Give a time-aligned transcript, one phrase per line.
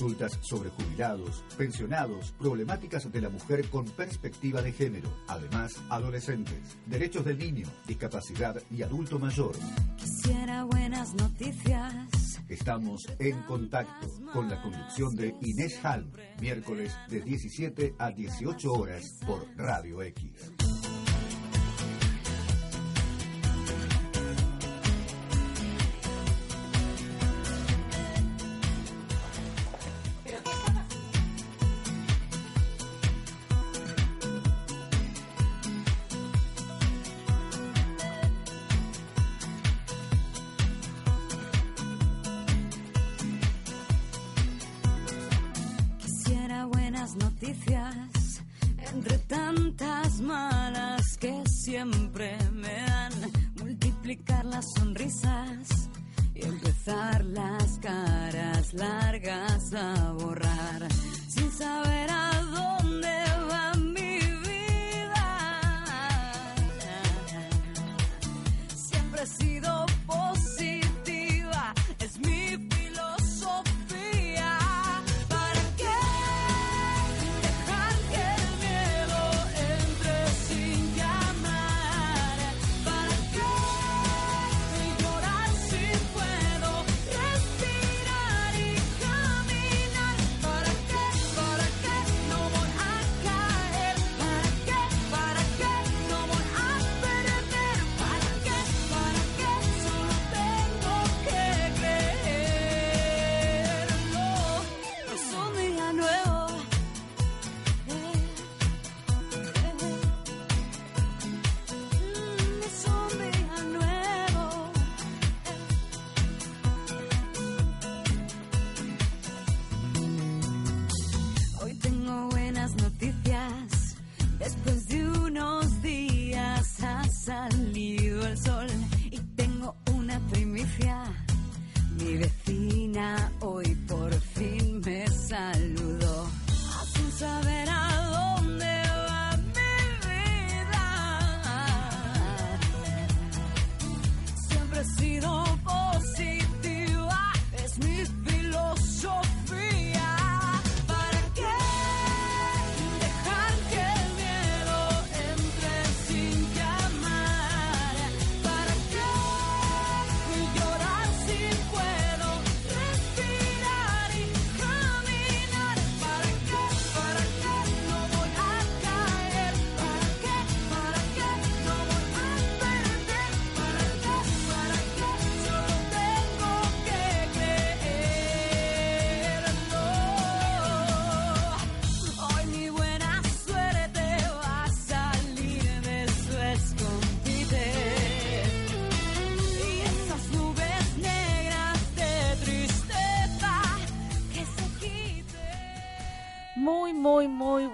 [0.00, 7.22] Consultas sobre jubilados, pensionados, problemáticas de la mujer con perspectiva de género, además adolescentes, derechos
[7.26, 9.52] del niño, discapacidad y adulto mayor.
[9.98, 12.40] Quisiera buenas noticias.
[12.48, 19.18] Estamos en contacto con la conducción de Inés Halm, miércoles de 17 a 18 horas
[19.26, 20.50] por Radio X.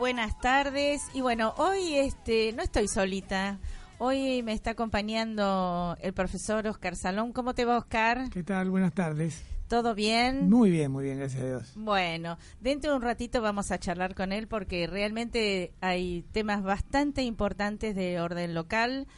[0.07, 1.03] buenas tardes.
[1.15, 3.59] Y bueno, hoy este, no estoy solita.
[3.99, 7.33] Hoy me está acompañando el profesor Oscar Salón.
[7.33, 8.31] ¿Cómo te va, Oscar?
[8.31, 8.71] ¿Qué tal?
[8.71, 9.43] Buenas tardes.
[9.67, 10.49] ¿Todo bien?
[10.49, 11.73] Muy bien, muy bien, gracias a Dios.
[11.75, 17.25] Bueno, dentro de un ratito vamos a charlar con él porque realmente hay temas bastante
[17.25, 19.09] importantes de orden local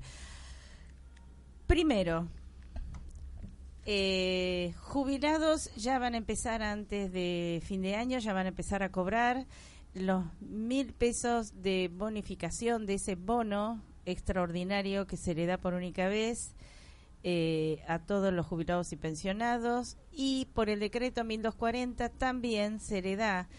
[1.68, 2.30] Primero,
[3.92, 8.84] eh, jubilados ya van a empezar antes de fin de año, ya van a empezar
[8.84, 9.48] a cobrar
[9.96, 16.08] los mil pesos de bonificación de ese bono extraordinario que se le da por única
[16.08, 16.54] vez
[17.24, 23.16] eh, a todos los jubilados y pensionados y por el decreto 1240 también se le
[23.16, 23.50] da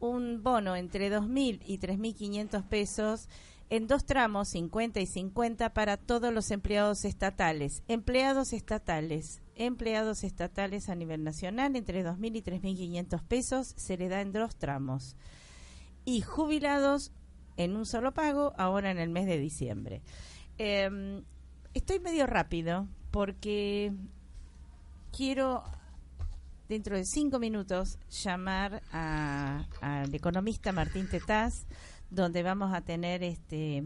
[0.00, 3.26] un bono entre 2.000 y 3.500 pesos
[3.70, 7.82] en dos tramos, 50 y 50, para todos los empleados estatales.
[7.86, 14.20] Empleados estatales, empleados estatales a nivel nacional, entre 2.000 y 3.500 pesos, se le da
[14.20, 15.16] en dos tramos.
[16.04, 17.12] Y jubilados
[17.56, 20.02] en un solo pago, ahora en el mes de diciembre.
[20.58, 21.22] Eh,
[21.74, 23.92] estoy medio rápido porque
[25.10, 25.64] quiero
[26.68, 31.66] dentro de cinco minutos llamar al economista Martín Tetaz,
[32.10, 33.82] donde vamos a tener este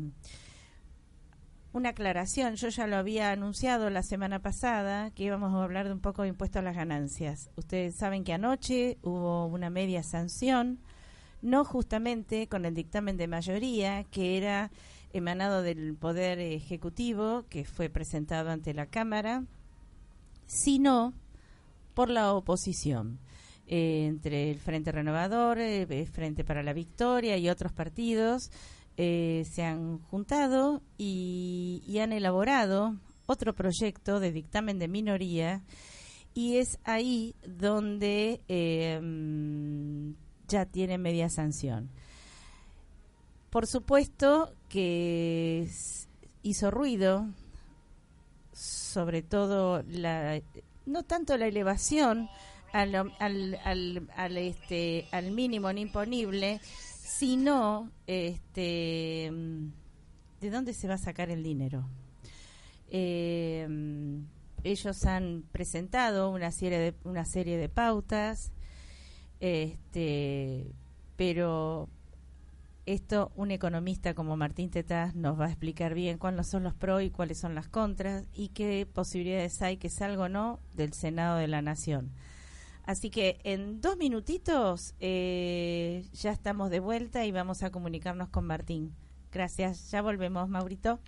[1.73, 2.57] una aclaración.
[2.57, 6.23] Yo ya lo había anunciado la semana pasada que íbamos a hablar de un poco
[6.23, 7.51] de impuesto a las ganancias.
[7.57, 10.81] Ustedes saben que anoche hubo una media sanción,
[11.41, 14.71] no justamente con el dictamen de mayoría, que era
[15.13, 19.45] emanado del Poder Ejecutivo, que fue presentado ante la Cámara,
[20.47, 21.15] sino
[21.95, 23.19] por la oposición.
[23.67, 28.51] Eh, entre el Frente Renovador, eh, eh, Frente para la Victoria y otros partidos
[28.97, 32.97] eh, se han juntado y, y han elaborado
[33.27, 35.63] otro proyecto de dictamen de minoría
[36.35, 39.01] y es ahí donde eh,
[40.49, 41.91] ya tiene media sanción.
[43.51, 45.69] Por supuesto que
[46.43, 47.27] hizo ruido,
[48.53, 50.41] sobre todo la
[50.87, 52.29] no tanto la elevación
[52.73, 56.61] al, al, al, al, este, al mínimo no
[57.03, 59.31] imponible, sino este,
[60.41, 61.89] de dónde se va a sacar el dinero.
[62.89, 63.67] Eh,
[64.65, 68.53] ellos han presentado una serie de, una serie de pautas,
[69.41, 70.73] este,
[71.17, 71.89] pero
[72.87, 77.03] esto un economista como Martín Tetaz nos va a explicar bien cuáles son los pros
[77.03, 81.39] y cuáles son las contras y qué posibilidades hay que salga o no del Senado
[81.39, 82.13] de la Nación.
[82.85, 88.45] Así que en dos minutitos eh, ya estamos de vuelta y vamos a comunicarnos con
[88.45, 88.95] Martín.
[89.31, 89.91] Gracias.
[89.91, 91.01] Ya volvemos, Maurito.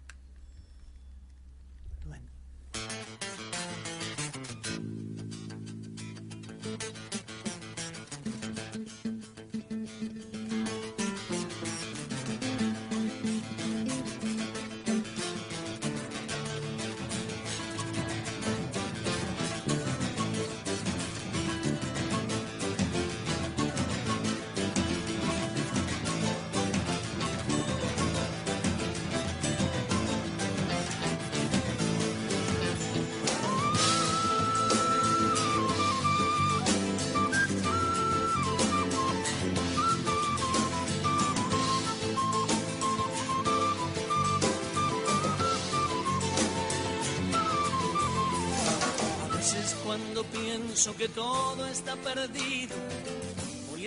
[50.33, 52.77] Pienso que todo está perdido,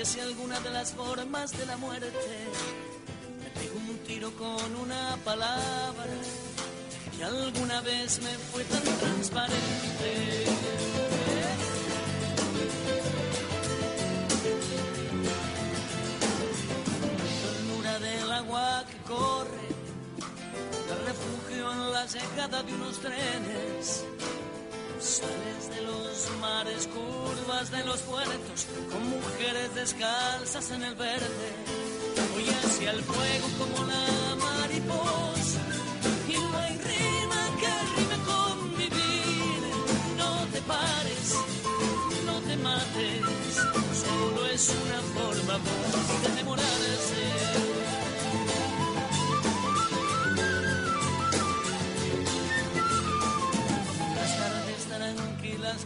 [0.01, 2.07] hacia alguna de las formas de la muerte.
[3.43, 6.13] Me pego un tiro con una palabra
[7.17, 10.45] que alguna vez me fue tan transparente.
[17.41, 19.67] Ternura del agua que corre,
[21.05, 24.05] refugio en la llegada de unos trenes.
[25.07, 31.49] Sales de los mares, curvas de los puertos, con mujeres descalzas en el verde.
[32.33, 35.61] Voy hacia el fuego como la mariposa,
[36.27, 39.61] y no hay rima que rime con vivir.
[40.17, 41.35] No te pares,
[42.25, 43.55] no te mates,
[44.03, 47.66] solo es una forma más de demorarse.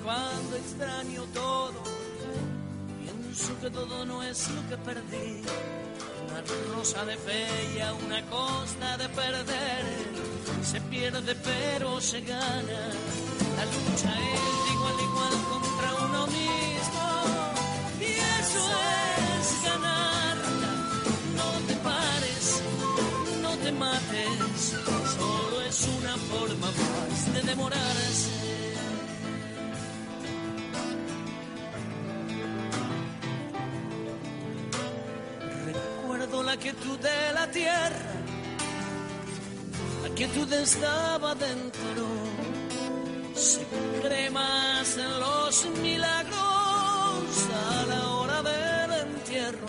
[0.03, 1.83] Cuando extraño todo.
[3.01, 5.41] Pienso que todo no es lo que perdí.
[6.27, 6.41] Una
[6.75, 9.85] rosa de fe y a una costa de perder.
[10.63, 12.81] Se pierde pero se gana.
[13.57, 17.05] La lucha es igual igual contra uno mismo.
[17.99, 18.63] Y eso
[19.39, 20.73] es ganarla.
[21.39, 22.61] No te pares,
[23.41, 24.75] no te mates.
[25.17, 28.40] Solo es una forma más de demorarse.
[36.51, 38.11] La quietud de la tierra,
[40.03, 42.05] la quietud estaba dentro.
[43.33, 43.65] Se
[44.01, 47.29] cree más en los milagros
[47.65, 49.67] a la hora del entierro.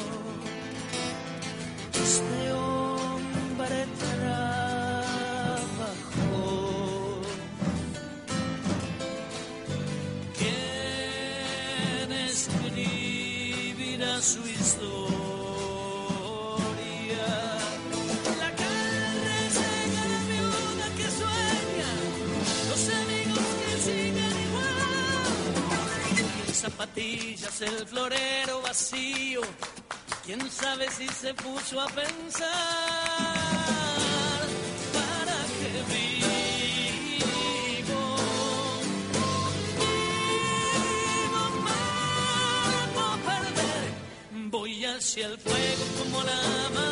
[27.62, 29.40] El florero vacío.
[30.24, 32.48] Quién sabe si se puso a pensar
[34.92, 37.20] para qué vivo.
[42.84, 43.84] Vivo perder.
[44.50, 46.40] Voy hacia el fuego como la
[46.74, 46.91] mariposa.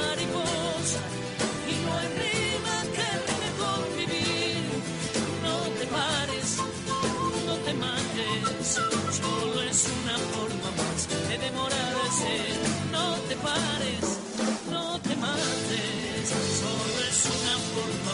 [13.42, 16.28] No te mates.
[16.60, 18.12] Solo es una forma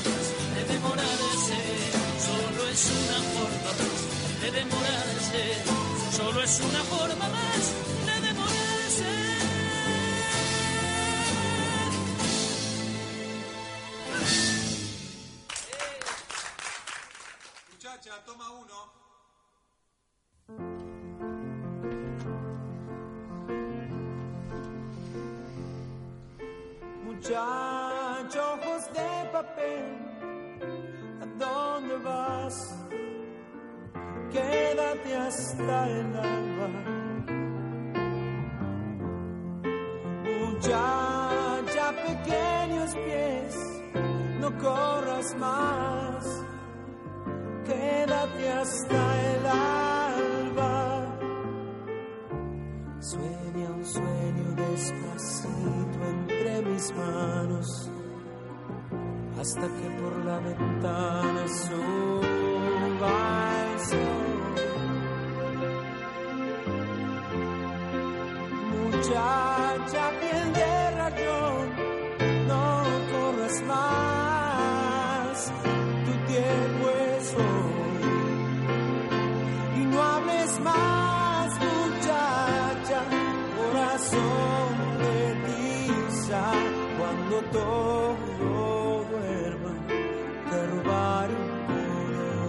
[0.55, 1.59] de demorarse.
[2.27, 3.73] Solo es una forma
[4.41, 5.43] de demorarse.
[6.17, 7.86] Solo es una forma más
[53.09, 57.89] Sueña un sueño despacito entre mis manos
[59.39, 63.09] hasta que por la ventana suba
[63.71, 64.36] el sol.
[87.57, 89.73] Todo duerma,
[90.51, 92.49] te robaré un color.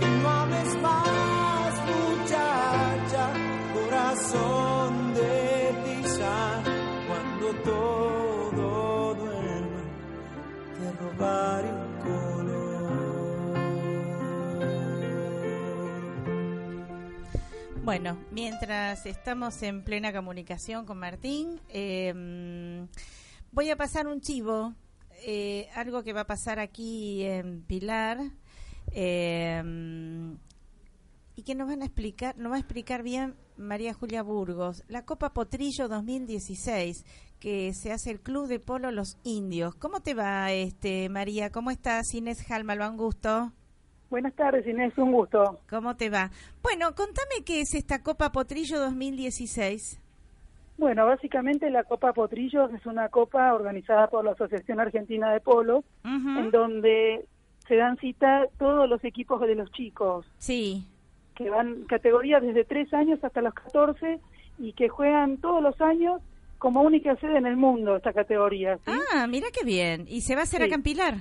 [0.00, 3.24] Y no hables más, muchacha,
[3.74, 5.32] corazón de
[5.84, 6.36] tiza,
[7.08, 9.82] cuando todo duerma,
[10.78, 10.86] te
[12.04, 12.54] color.
[17.82, 22.14] Bueno, mientras estamos en plena comunicación con Martín, eh,
[23.54, 24.74] voy a pasar un chivo,
[25.24, 28.18] eh, algo que va a pasar aquí en Pilar,
[28.90, 29.62] eh,
[31.36, 35.04] y que nos van a explicar, nos va a explicar bien María Julia Burgos, la
[35.04, 37.04] Copa Potrillo 2016
[37.38, 39.74] que se hace el Club de Polo Los Indios.
[39.74, 41.50] ¿Cómo te va, este María?
[41.50, 42.14] ¿Cómo estás?
[42.14, 43.52] Inés Jalma, un gusto.
[44.08, 45.60] Buenas tardes, Inés, un gusto.
[45.68, 46.30] ¿Cómo te va?
[46.62, 50.00] Bueno, contame qué es esta Copa Potrillo 2016.
[50.76, 55.84] Bueno, básicamente la Copa Potrillos es una copa organizada por la Asociación Argentina de Polo,
[56.04, 57.24] en donde
[57.68, 60.84] se dan cita todos los equipos de los chicos, Sí.
[61.36, 64.18] que van categorías desde 3 años hasta los 14
[64.58, 66.20] y que juegan todos los años
[66.58, 68.76] como única sede en el mundo esta categoría.
[68.78, 68.92] ¿sí?
[69.14, 70.06] Ah, mira qué bien.
[70.08, 70.66] ¿Y se va a hacer Sí.
[70.66, 71.14] acá en Pilar?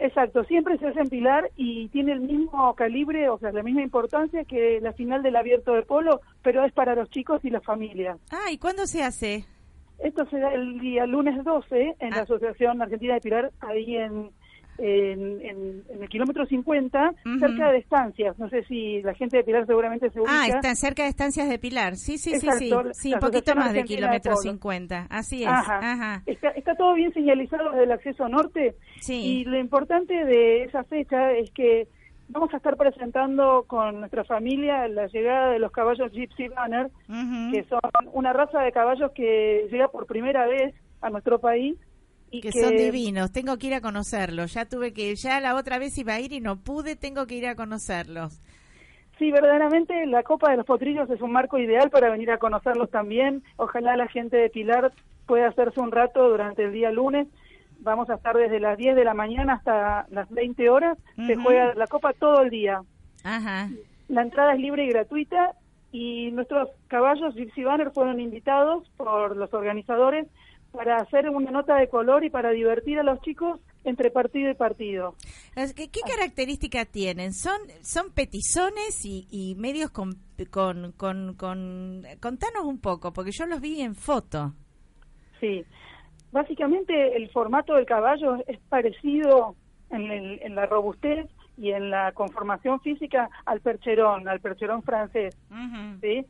[0.00, 3.82] Exacto, siempre se hace en Pilar y tiene el mismo calibre, o sea, la misma
[3.82, 7.64] importancia que la final del abierto de polo, pero es para los chicos y las
[7.64, 8.16] familias.
[8.30, 9.44] Ah, ¿y cuándo se hace?
[9.98, 12.22] Esto se da el día lunes 12 en la Ah.
[12.22, 14.30] Asociación Argentina de Pilar, ahí en,
[14.78, 17.38] en, en- en el kilómetro 50, Ujú.
[17.38, 18.38] cerca de estancias.
[18.38, 20.32] No sé si la gente de Pilar seguramente se ubica.
[20.42, 21.96] Ah, están cerca de Estancias de Pilar.
[21.96, 22.70] Sí, sí, sí, sí.
[22.92, 24.42] Sí, un poquito más de de kilómetro Polo.
[24.42, 25.06] 50.
[25.10, 25.48] Así es.
[25.48, 25.78] Ajá.
[25.82, 26.22] Ajá.
[26.26, 29.14] Está, está todo bien señalizado desde el acceso norte Sí.
[29.40, 31.88] y lo importante de esa fecha es que
[32.28, 36.90] vamos a estar presentando con nuestra familia la llegada de los caballos Gypsy Banner,
[37.52, 37.80] que son
[38.12, 41.76] una raza de caballos que llega por primera vez a nuestro país
[42.30, 43.32] y que, son divinos.
[43.32, 44.54] Tengo que ir a conocerlos.
[44.54, 46.96] Ya tuve que, ya la otra vez iba a ir y no pude.
[46.96, 48.40] Tengo que ir a conocerlos.
[49.18, 52.90] Sí, verdaderamente la Copa de los Potrillos es un marco ideal para venir a conocerlos
[52.90, 53.42] también.
[53.56, 54.92] Ojalá la gente de Pilar
[55.26, 57.26] pueda hacerse un rato durante el día lunes.
[57.80, 60.98] Vamos a estar desde las 10 de la mañana hasta las 20 horas.
[61.26, 62.82] Se juega la Copa todo el día.
[63.24, 63.68] Ajá.
[64.08, 65.52] La entrada es libre y gratuita
[65.90, 70.26] y nuestros caballos Gypsy Banner fueron invitados por los organizadores
[70.72, 74.54] para hacer una nota de color y para divertir a los chicos entre partido y
[74.54, 75.14] partido.
[75.54, 77.32] ¿Qué característica tienen?
[77.32, 80.14] ¿Son son petizones y, y medios con,
[80.50, 82.02] con, con, con...
[82.20, 84.52] Contanos un poco, porque yo los vi en foto.
[85.40, 85.64] Sí,
[86.32, 89.54] básicamente el formato del caballo es parecido
[89.90, 95.36] en, el- en la robustez y en la conformación física al percherón, al percherón francés.
[95.50, 95.98] Ujú.
[96.00, 96.26] ¿sí?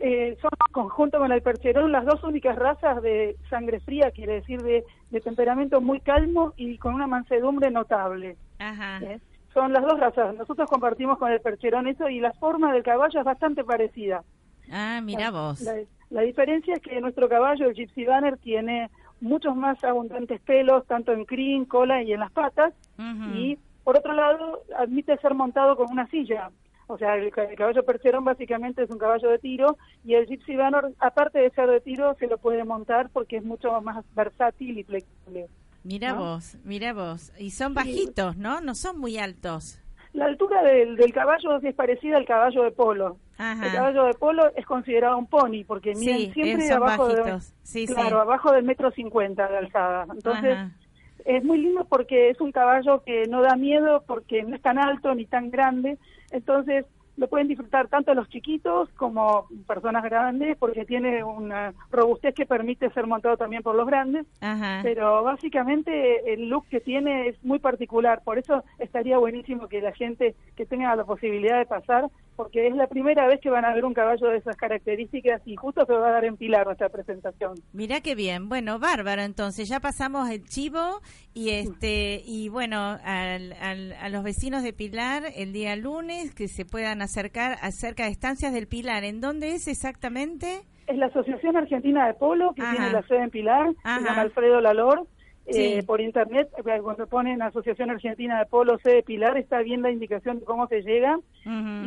[0.00, 4.62] Eh, son conjunto con el percherón las dos únicas razas de sangre fría, quiere decir
[4.62, 8.36] de, de temperamento muy calmo y con una mansedumbre notable.
[8.58, 9.00] Ajá.
[9.02, 9.20] ¿eh?
[9.52, 10.36] Son las dos razas.
[10.36, 14.22] Nosotros compartimos con el percherón eso y la forma del caballo es bastante parecida.
[14.70, 15.62] Ah, mira vos.
[15.62, 15.74] La,
[16.10, 18.90] la diferencia es que nuestro caballo, el Gypsy Banner, tiene
[19.20, 22.72] muchos más abundantes pelos, tanto en crin, cola y en las patas.
[23.34, 26.50] Y por otro lado, admite ser montado con una silla.
[26.90, 30.26] O sea, el, ca- el caballo percherón básicamente es un caballo de tiro y el
[30.26, 34.04] Gypsy Banner, aparte de ser de tiro, se lo puede montar porque es mucho más
[34.14, 35.48] versátil y flexible.
[35.84, 36.18] Mira ¿no?
[36.18, 37.30] vos, mira vos.
[37.38, 38.60] Y son bajitos, ¿no?
[38.62, 39.80] No son muy altos.
[40.14, 43.18] La altura del, del caballo es parecida al caballo de polo.
[43.36, 43.66] Ajá.
[43.66, 47.52] El caballo de polo es considerado un pony porque miden Sí, siempre abajo bajitos.
[47.62, 47.86] Sí.
[47.86, 50.06] claro, abajo del metro cincuenta de alzada.
[50.10, 50.70] Entonces Ajá.
[51.28, 54.78] Es muy lindo porque es un caballo que no da miedo porque no es tan
[54.78, 55.98] alto ni tan grande.
[56.30, 56.86] Entonces
[57.18, 62.88] lo pueden disfrutar tanto los chiquitos como personas grandes porque tiene una robustez que permite
[62.90, 64.24] ser montado también por los grandes.
[64.40, 64.80] Ajá.
[64.82, 69.92] Pero básicamente el look que tiene es muy particular, por eso estaría buenísimo que la
[69.92, 72.08] gente que tenga la posibilidad de pasar,
[72.38, 75.56] porque es la primera vez que van a ver un caballo de esas características y
[75.56, 77.54] justo se va a dar en Pilar nuestra presentación.
[77.72, 78.48] Mira qué bien.
[78.48, 79.22] Bueno, bárbaro.
[79.22, 81.00] Entonces ya pasamos el chivo
[81.34, 86.46] y este y bueno al- al- a los vecinos de Pilar el día lunes que
[86.46, 89.02] se puedan acercar acerca de estancias del Pilar.
[89.02, 90.60] ¿En dónde es exactamente?
[90.86, 92.70] Es la Asociación Argentina de Polo, que Ajá.
[92.70, 95.08] tiene la sede en Pilar, se llama Alfredo Lalor.
[95.50, 95.78] Sí.
[95.78, 99.90] Eh, por internet, eh, cuando ponen Asociación Argentina de Polo, sede Pilar, está bien la
[99.90, 101.18] indicación de cómo se llega.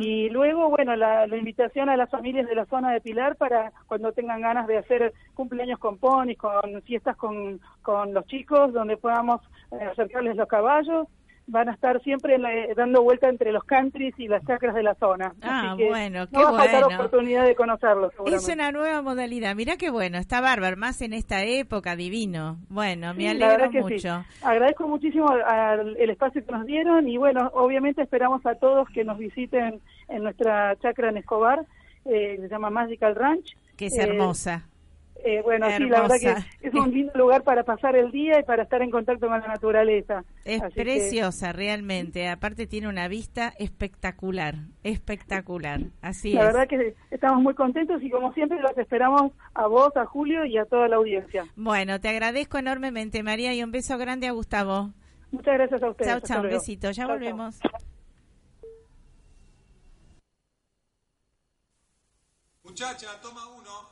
[0.00, 3.72] Y luego, bueno, la, la invitación a las familias de la zona de Pilar para
[3.86, 8.96] cuando tengan ganas de hacer cumpleaños con ponis, con fiestas con, con los chicos, donde
[8.96, 9.40] podamos
[9.70, 11.06] eh, acercarles los caballos.
[11.48, 14.82] Van a estar siempre en la- dando vuelta entre los countries y las chacras de
[14.84, 15.34] la zona.
[15.42, 16.98] Ah, Así que bueno, qué no va a faltar bueno.
[17.00, 19.56] oportunidad de conocerlos, Es una nueva modalidad.
[19.56, 22.58] Mira qué bueno, está bárbaro, más en esta época, divino.
[22.68, 23.78] Bueno, me Sí, alegro sí.
[23.78, 24.24] mucho.
[24.42, 29.02] Agradezco muchísimo al el espacio que nos dieron y bueno, obviamente esperamos a todos que
[29.04, 31.66] nos visiten en nuestra chacra en Escobar,
[32.04, 33.56] eh, se llama Magical Ranch.
[33.76, 34.68] Que es Eh, hermosa.
[35.24, 36.46] Eh, bueno, sí, la verdad Hermosa.
[36.60, 39.40] que es un lindo lugar para pasar el día y para estar en contacto con
[39.40, 40.24] la naturaleza.
[40.44, 42.28] Es Así que- preciosa, realmente.
[42.28, 45.80] Aparte tiene una vista espectacular, espectacular.
[46.00, 46.46] Así la es.
[46.46, 50.58] verdad que estamos muy contentos y como siempre los esperamos a vos, a Julio y
[50.58, 51.44] a toda la audiencia.
[51.56, 54.90] Bueno, te agradezco enormemente, María, y un beso grande a Gustavo.
[55.30, 56.10] Muchas gracias a ustedes.
[56.10, 56.90] Chao, chao, un besito.
[56.90, 57.58] Ya volvemos.
[62.64, 63.91] Muchacha, toma uno.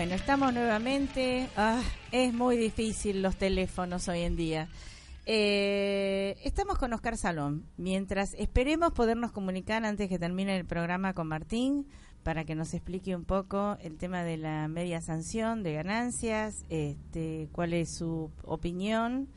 [0.00, 1.46] Bueno, estamos nuevamente.
[1.58, 4.66] Ah, es muy difícil los teléfonos hoy en día.
[5.26, 7.66] Eh, estamos con Oscar Salón.
[7.76, 11.86] Mientras esperemos podernos comunicar antes que termine el programa con Martín
[12.22, 17.50] para que nos explique un poco el tema de la media sanción de ganancias, este,
[17.52, 19.28] cuál es su opinión,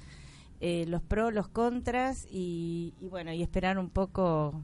[0.61, 4.63] eh, los pros, los contras y, y bueno, y esperar un poco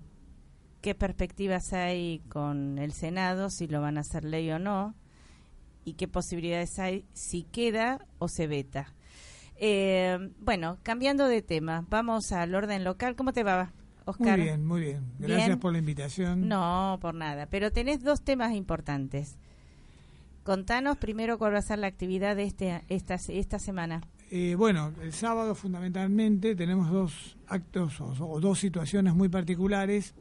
[0.79, 4.95] qué perspectivas hay con el Senado, si lo van a hacer ley o no
[5.89, 8.93] y qué posibilidades hay si queda o se veta.
[9.55, 13.15] Eh, bueno, cambiando de tema, vamos al orden local.
[13.15, 13.73] ¿Cómo te va,
[14.05, 14.37] Oscar?
[14.37, 15.03] Muy bien, muy bien.
[15.19, 15.59] Gracias Bien.
[15.59, 16.47] por la invitación.
[16.47, 17.47] No, por nada.
[17.47, 19.37] Pero tenés dos temas importantes.
[20.43, 24.01] Contanos primero cuál va a ser la actividad de este, esta, esta semana.
[24.31, 30.13] Eh, bueno, el sábado fundamentalmente tenemos dos actos o, o dos situaciones muy particulares.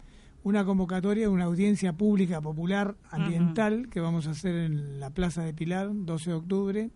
[0.48, 5.52] Una convocatoria, una audiencia pública popular ambiental que vamos a hacer en la Plaza de
[5.52, 6.90] Pilar, 12 de octubre.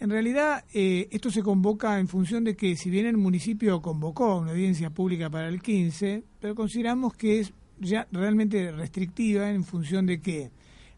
[0.00, 4.38] En realidad, eh, esto se convoca en función de que, si bien el municipio convocó
[4.38, 10.06] una audiencia pública para el 15, pero consideramos que es ya realmente restrictiva en función
[10.06, 10.50] de que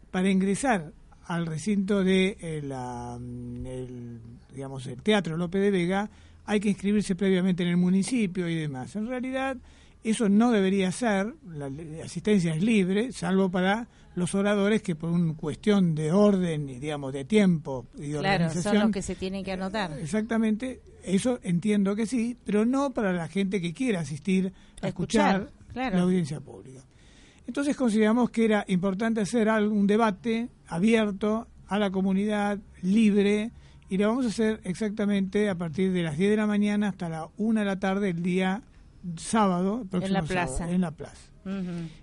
[0.09, 0.91] para ingresar
[1.27, 4.19] al recinto de eh, la, mm, el,
[4.55, 6.09] digamos, el Teatro López de Vega
[6.45, 8.95] hay que inscribirse previamente en el municipio y demás.
[8.95, 9.55] En realidad,
[10.03, 15.09] eso no debería ser, la, la asistencia es libre, salvo para los oradores que por
[15.09, 19.01] una cuestión de orden y digamos de tiempo y de Claro, organización son los que
[19.01, 19.97] se tienen que anotar.
[19.99, 25.41] Exactamente, eso entiendo que sí, pero no para la gente que quiera asistir a Escuchar,
[25.41, 25.97] escuchar, claro.
[25.97, 26.81] la audiencia pública.
[27.47, 33.51] Entonces consideramos que era importante hacer algo- un debate abierto a la comunidad, libre,
[33.89, 37.09] y lo vamos a hacer exactamente a partir de las 10 de la mañana hasta
[37.09, 38.61] la 1 de la tarde el día
[39.17, 40.57] sábado, próximo la plaza.
[40.57, 41.29] sábado, en la plaza.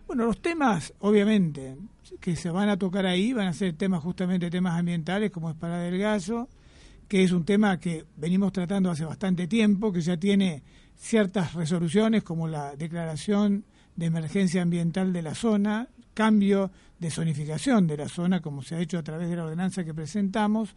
[0.07, 1.77] Bueno, los temas, obviamente,
[2.21, 5.57] que se van a tocar ahí van a ser temas justamente temas ambientales, como es
[5.57, 6.49] para del Gallo,
[7.09, 10.63] que es un tema que venimos tratando hace bastante tiempo, que ya tiene
[10.97, 13.65] ciertas resoluciones, como la declaración
[13.97, 18.81] de emergencia ambiental de la zona, cambio de zonificación de la zona, como se ha
[18.81, 20.75] hecho a través de la ordenanza que presentamos,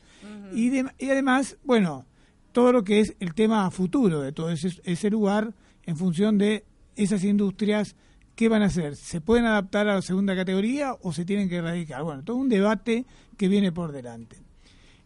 [0.54, 2.06] y, de- y además, bueno,
[2.54, 5.54] todo lo que es el tema a futuro de todo ese, ese lugar
[5.86, 6.65] en función de
[6.96, 7.96] esas industrias,
[8.36, 8.96] ¿qué van a hacer?
[8.96, 12.04] ¿Se pueden adaptar a la segunda categoría o se tienen que erradicar?
[12.04, 13.06] Bueno, todo un debate
[13.38, 14.38] que viene por delante.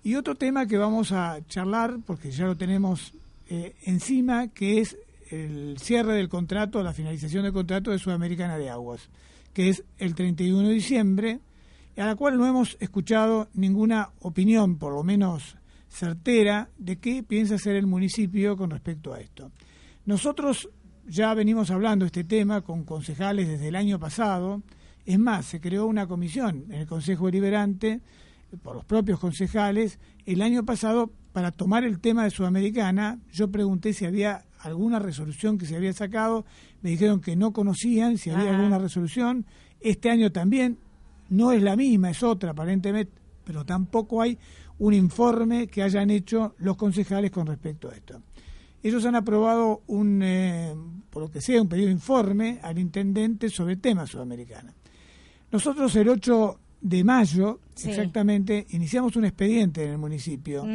[0.04, 3.14] Y otro tema que vamos a charlar, porque ya lo tenemos
[3.50, 4.98] eh, encima, que es
[5.32, 9.10] el cierre del contrato, la finalización del contrato de Sudamericana de Aguas,
[9.54, 11.40] que es el 31 de diciembre,
[11.98, 15.58] a la cual no hemos escuchado ninguna opinión, por lo menos
[15.90, 19.52] certera, de qué piensa hacer el municipio con respecto a esto.
[20.08, 20.70] Nosotros
[21.06, 24.64] ya venimos hablando de este tema con concejales desde el año pasado.
[25.06, 28.00] Es más, se creó una comisión en el Consejo Deliberante
[28.64, 33.20] por los propios concejales el año pasado para tomar el tema de Sudamericana.
[33.34, 36.46] Yo pregunté si había alguna resolución que se había sacado.
[36.82, 38.60] Me dijeron que no conocían si había Ajá.
[38.60, 39.46] alguna resolución.
[39.82, 40.78] Este año también
[41.28, 43.12] no es la misma, es otra aparentemente,
[43.44, 44.38] pero tampoco hay
[44.80, 48.22] un informe que hayan hecho los concejales con respecto a esto.
[48.84, 50.74] Ellos han aprobado un, eh,
[51.10, 54.72] por lo que sea, un pedido de informe al intendente sobre el tema sudamericano.
[55.52, 57.90] Nosotros el 8 de mayo, Sí.
[57.90, 60.66] exactamente, iniciamos un expediente en el municipio.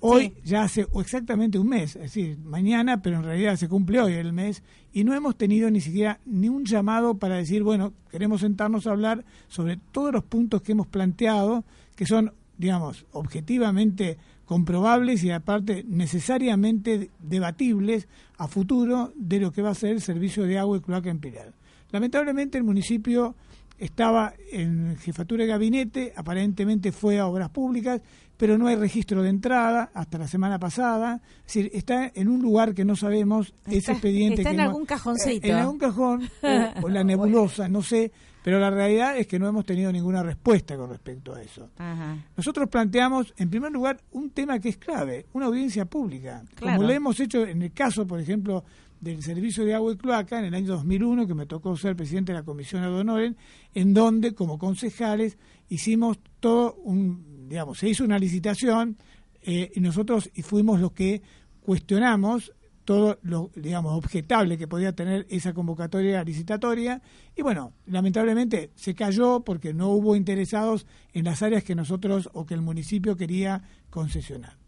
[0.00, 0.34] Hoy Sí.
[0.44, 4.12] ya hace o exactamente un mes, es decir, mañana, pero en realidad se cumple hoy
[4.14, 8.42] el mes, y no hemos tenido ni siquiera ni un llamado para decir, bueno, queremos
[8.42, 11.64] sentarnos a hablar sobre todos los puntos que hemos planteado,
[11.96, 19.70] que son, digamos, objetivamente comprobables y aparte necesariamente debatibles a futuro de lo que va
[19.70, 21.54] a ser el servicio de agua y cloaca en.
[21.90, 23.34] Lamentablemente el municipio
[23.78, 28.00] estaba en jefatura de gabinete, aparentemente fue a obras públicas,
[28.36, 31.20] pero no hay registro de entrada hasta la semana pasada.
[31.46, 34.42] Es decir, está en un lugar que no sabemos ese expediente.
[34.42, 35.46] está que en no- algún cajoncito.
[35.46, 38.10] eh, En algún cajón, o, o en la nebulosa, no sé,
[38.42, 41.70] pero la realidad es que no hemos tenido ninguna respuesta con respecto a eso.
[41.78, 42.16] Ajá.
[42.36, 46.42] Nosotros planteamos, en primer lugar, un tema que es clave, una audiencia pública.
[46.56, 46.76] Claro.
[46.78, 48.64] Como lo hemos hecho en el caso, por ejemplo,
[49.00, 52.32] del Servicio de Agua y Cloaca en el año 2001, que me tocó ser presidente
[52.32, 53.36] de la Comisión de Honoren,
[53.74, 58.96] en donde, como concejales, hicimos todo un, digamos, se hizo una licitación
[59.42, 61.22] eh, y nosotros fuimos los que
[61.60, 62.52] cuestionamos
[62.84, 67.00] todo lo, digamos, objetable que podía tener esa convocatoria licitatoria.
[67.34, 72.44] Y bueno, lamentablemente se cayó porque no hubo interesados en las áreas que nosotros o
[72.46, 74.58] que el municipio quería concesionar.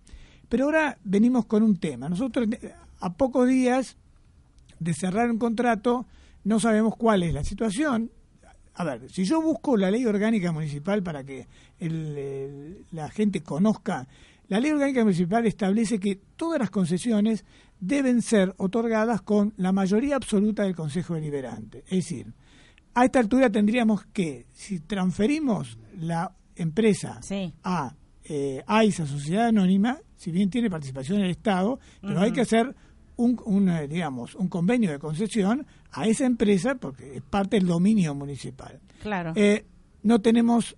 [0.48, 2.08] Pero ahora venimos con un tema.
[2.08, 2.48] Nosotros
[3.00, 3.96] a pocos días
[4.78, 6.06] de cerrar un contrato
[6.44, 8.10] no sabemos cuál es la situación.
[8.74, 11.46] a ver, si yo busco la ley orgánica municipal para que
[11.78, 14.06] el, el- la gente conozca,
[14.48, 17.44] la ley orgánica municipal establece que todas las concesiones
[17.80, 21.78] deben ser otorgadas con la mayoría absoluta del Consejo Deliberante.
[21.88, 22.32] Es decir,
[22.94, 27.52] a esta altura tendríamos que, si transferimos la empresa Sí.
[27.64, 32.40] a eh, AISA, Sociedad Anónima, si bien tiene participación en el Estado, pero hay que
[32.40, 32.74] hacer
[33.16, 38.14] un, un, digamos, un convenio de concesión a esa empresa porque es parte del dominio
[38.14, 38.80] municipal.
[39.02, 39.32] Claro.
[39.34, 39.64] Eh,
[40.02, 40.76] no tenemos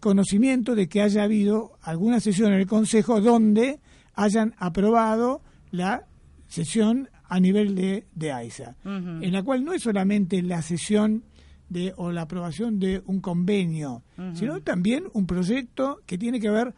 [0.00, 3.80] conocimiento de que haya habido alguna sesión en el Consejo donde
[4.14, 6.06] hayan aprobado la
[6.46, 11.24] sesión a nivel de, de AISA, en la cual no es solamente la sesión
[11.68, 14.02] de, o la aprobación de un convenio,
[14.34, 16.74] sino también un proyecto que tiene que ver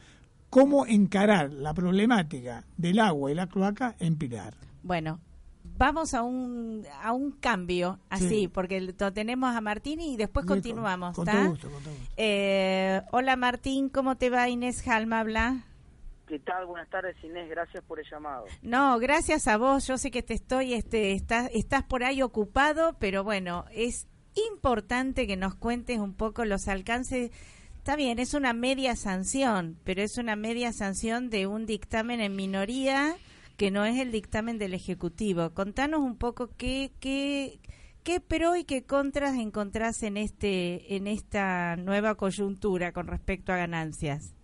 [0.49, 4.55] cómo encarar la problemática del agua y la cloaca en Pilar.
[4.87, 5.21] Bueno,
[5.79, 8.49] vamos a un, a un cambio, así, Sí.
[8.49, 11.41] porque lo tenemos a Martín y después con- continuamos, con ¿está?
[11.41, 12.13] todo gusto, con todo gusto.
[12.17, 15.21] Eh, hola Martín, ¿cómo te va Inés Halma?
[15.21, 15.65] Habla.
[16.29, 16.67] ¿Qué tal?
[16.67, 17.49] Buenas tardes, Inés.
[17.51, 18.47] Gracias por el llamado.
[18.63, 19.87] No, gracias a vos.
[19.87, 24.07] Yo sé que te estoy, este, estás, estás por ahí ocupado, pero bueno, es
[24.51, 27.31] importante que nos cuentes un poco los alcances.
[27.77, 32.35] Está bien, es una media sanción, pero es una media sanción de un dictamen en
[32.35, 33.15] minoría
[33.57, 35.51] que no es el dictamen del Ejecutivo.
[35.55, 37.59] Contanos un poco qué, qué,
[38.05, 43.57] qué pro y qué contras encontrás en, este, en esta nueva coyuntura con respecto a
[43.57, 44.35] ganancias.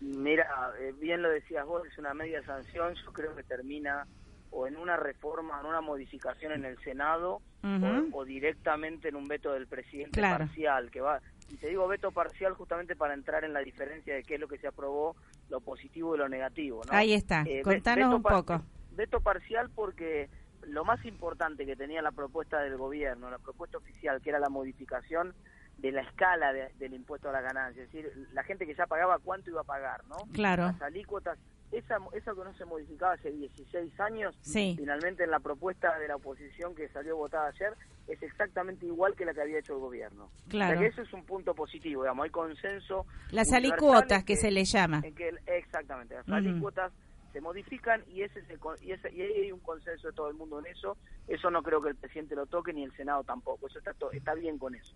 [0.00, 0.46] Mira,
[0.80, 2.94] eh, bien lo decías vos, es una media sanción.
[3.04, 4.06] Yo creo que termina
[4.50, 9.26] o en una reforma, en una modificación en el Senado o, o directamente en un
[9.26, 10.46] veto del presidente Claro.
[10.46, 10.90] parcial.
[10.90, 14.34] que va Y te digo veto parcial justamente para entrar en la diferencia de qué
[14.34, 15.16] es lo que se aprobó,
[15.48, 16.82] lo positivo y lo negativo.
[16.84, 16.92] ¿no?
[16.92, 18.62] Ahí está, Eh, contanos un poco.
[18.92, 20.28] Veto parcial porque
[20.62, 24.48] lo más importante que tenía la propuesta del gobierno, la propuesta oficial, que era la
[24.48, 25.34] modificación
[25.78, 28.86] de la escala de- del impuesto a la ganancia, es decir, la gente que ya
[28.86, 30.16] pagaba cuánto iba a pagar, ¿no?
[30.32, 30.64] Claro.
[30.64, 31.38] Las alícuotas,
[31.72, 34.74] esa, esa que no se modificaba hace 16 años, Sí.
[34.78, 37.74] finalmente en la propuesta de la oposición que salió votada ayer,
[38.08, 40.30] es exactamente igual que la que había hecho el gobierno.
[40.48, 40.74] Claro.
[40.78, 43.06] O sea que eso es un punto positivo, digamos, hay consenso.
[43.30, 45.00] Las alicuotas que se le llama.
[45.04, 46.34] en que el- exactamente, las Ujú.
[46.34, 46.92] alícuotas
[47.36, 50.30] se modifican y ese es el y, ese- y ahí hay un consenso de todo
[50.30, 50.96] el mundo en eso.
[51.28, 53.66] Eso no creo que el presidente lo toque ni el Senado tampoco.
[53.66, 54.94] Eso está to- está bien con eso.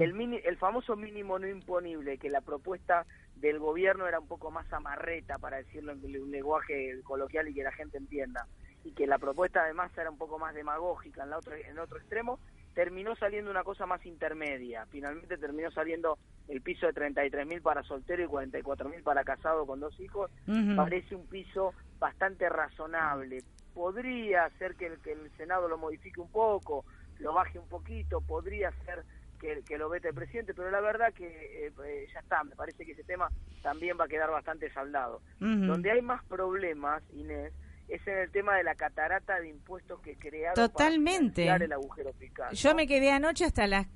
[0.00, 4.50] El mini- el famoso mínimo no imponible que la propuesta del gobierno era un poco
[4.50, 8.46] más amarreta para decirlo en un lenguaje coloquial y que la gente entienda
[8.82, 11.98] y que la propuesta además era un poco más demagógica en la otro en otro
[11.98, 12.40] extremo
[12.76, 14.84] terminó saliendo una cosa más intermedia.
[14.90, 19.64] Finalmente terminó saliendo el piso de 33 mil para soltero y 44 mil para casado
[19.66, 20.30] con dos hijos.
[20.76, 23.42] Parece un piso bastante razonable.
[23.72, 26.84] Podría ser que el, que el senado lo modifique un poco
[27.18, 29.02] lo baje un poquito podría ser
[29.40, 32.54] que, que lo vete el presidente, pero la verdad que eh, eh, ya está, me
[32.56, 33.30] parece que ese tema
[33.62, 35.22] también va a quedar bastante saldado.
[35.40, 37.54] Donde hay más problemas, Inés,
[37.88, 41.46] es en el tema de la catarata de impuestos que crearon Totalmente.
[41.46, 42.52] para el agujero fiscal.
[42.54, 43.86] Yo me quedé anoche hasta las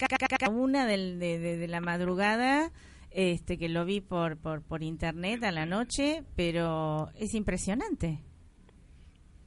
[0.50, 2.70] una del- de, de- de la madrugada,
[3.11, 8.20] este que lo vi por, por, por internet a la noche, pero es impresionante.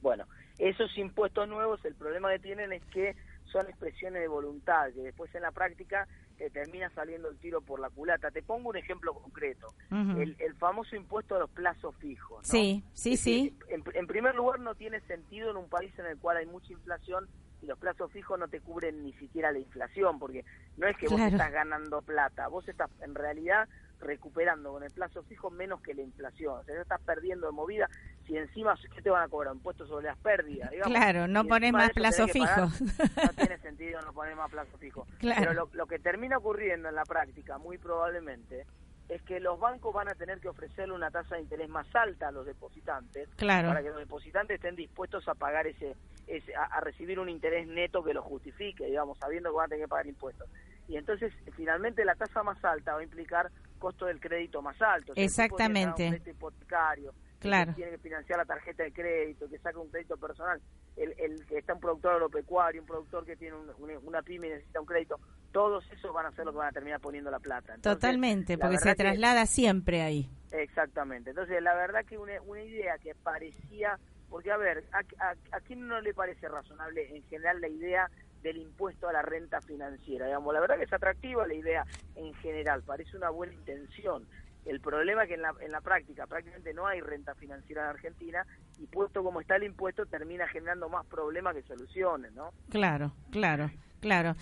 [0.02, 0.26] Bueno,
[0.58, 3.16] esos impuestos nuevos, el problema que tienen es que
[3.50, 7.80] son expresiones de voluntad, que después en la práctica te termina saliendo el tiro por
[7.80, 8.30] la culata.
[8.30, 9.74] Te pongo un ejemplo concreto.
[9.90, 12.38] El, el famoso impuesto a los plazos fijos.
[12.38, 12.44] ¿no?
[12.44, 13.56] Sí, sí, sí.
[13.68, 16.72] En, en primer lugar, no tiene sentido en un país en el cual hay mucha
[16.72, 17.28] inflación
[17.62, 20.44] y los plazos fijos no te cubren ni siquiera la inflación, porque
[20.76, 23.68] no es que vos estás ganando plata, vos estás en realidad
[24.00, 26.58] recuperando con el plazo fijo menos que la inflación.
[26.58, 27.88] O sea, no estás perdiendo de movida.
[28.26, 29.54] Si encima, ¿qué te van a cobrar?
[29.54, 30.70] Impuestos sobre las pérdidas.
[30.70, 30.92] digamos.
[30.96, 32.86] Claro, no Y pones más plazo pagar, fijo.
[33.24, 35.06] No tiene sentido no poner más plazo fijo.
[35.18, 35.40] Claro.
[35.40, 38.66] Pero lo, lo que termina ocurriendo en la práctica, muy probablemente,
[39.08, 42.28] es que los bancos van a tener que ofrecerle una tasa de interés más alta
[42.28, 43.68] a los depositantes Claro.
[43.68, 45.94] para que los depositantes estén dispuestos a pagar ese,
[46.26, 49.68] ese a, a recibir un interés neto que lo justifique, digamos, sabiendo que van a
[49.68, 50.48] tener que pagar impuestos.
[50.88, 53.50] Y entonces, finalmente, la tasa más alta va a implicar
[53.84, 55.12] costo del crédito más alto.
[55.12, 56.04] O sea, Exactamente.
[56.04, 57.74] Un crédito hipotecario, el que Claro.
[57.74, 60.58] tiene que financiar la tarjeta de crédito, que saca un crédito personal,
[60.96, 64.46] el, el que está un productor agropecuario, un productor que tiene un- una, una pyme
[64.46, 65.20] y necesita un crédito,
[65.52, 67.74] todos esos van a ser los que van a terminar poniendo la plata.
[67.74, 70.30] Entonces, Totalmente, porque se que- traslada siempre ahí.
[70.52, 71.30] Exactamente.
[71.30, 73.98] Entonces, la verdad que una, una idea que parecía,
[74.30, 78.10] porque a ver, ¿a, a, a quién no le parece razonable en general la idea
[78.44, 80.26] del impuesto a la renta financiera?
[80.26, 84.24] Digamos, la verdad que es atractiva la idea en general, parece una buena intención.
[84.66, 87.88] El problema es que en la, en la práctica prácticamente no hay renta financiera en
[87.88, 88.46] Argentina
[88.78, 92.50] y puesto como está el impuesto termina generando más problemas que soluciones, ¿no?
[92.70, 94.36] Claro, claro, claro.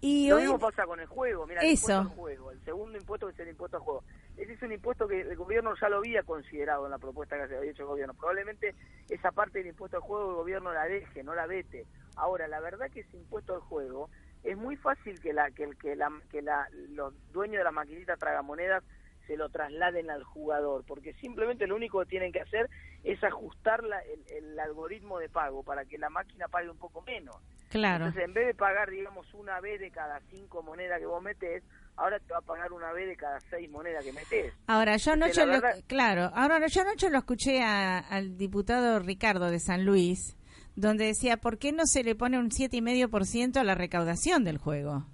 [0.00, 2.98] Y Lo hoy, mismo pasa con el juego, mira, el impuesto al juego, el segundo
[2.98, 4.04] impuesto que es el impuesto al juego.
[4.36, 7.48] Ese es un impuesto que el gobierno ya lo había considerado en la propuesta que
[7.48, 8.14] se había hecho el gobierno.
[8.14, 8.76] Probablemente
[9.08, 11.86] esa parte del impuesto al juego el gobierno la deje, no la vete.
[12.18, 14.10] Ahora, la verdad que ese impuesto al juego
[14.44, 18.82] es muy fácil que la que la que la, los dueños de las maquinitas tragamonedas
[19.26, 22.70] se lo trasladen al jugador, porque simplemente lo único que tienen que hacer
[23.04, 27.02] es ajustar la- el, el algoritmo de pago para que la máquina pague un poco
[27.02, 27.36] menos.
[27.68, 28.06] claro.
[28.06, 31.62] Entonces, en vez de pagar, digamos, una vez de cada cinco monedas que vos metés,
[31.96, 34.54] ahora te va a pagar una vez de cada seis monedas que metés.
[34.66, 38.98] Ahora, yo anoche la lo, verdad- claro, ahora yo anoche lo escuché a- al diputado
[38.98, 40.37] Ricardo de San Luis,
[40.80, 45.04] donde decía, ¿por qué no se le pone un 7,5% a la recaudación del juego?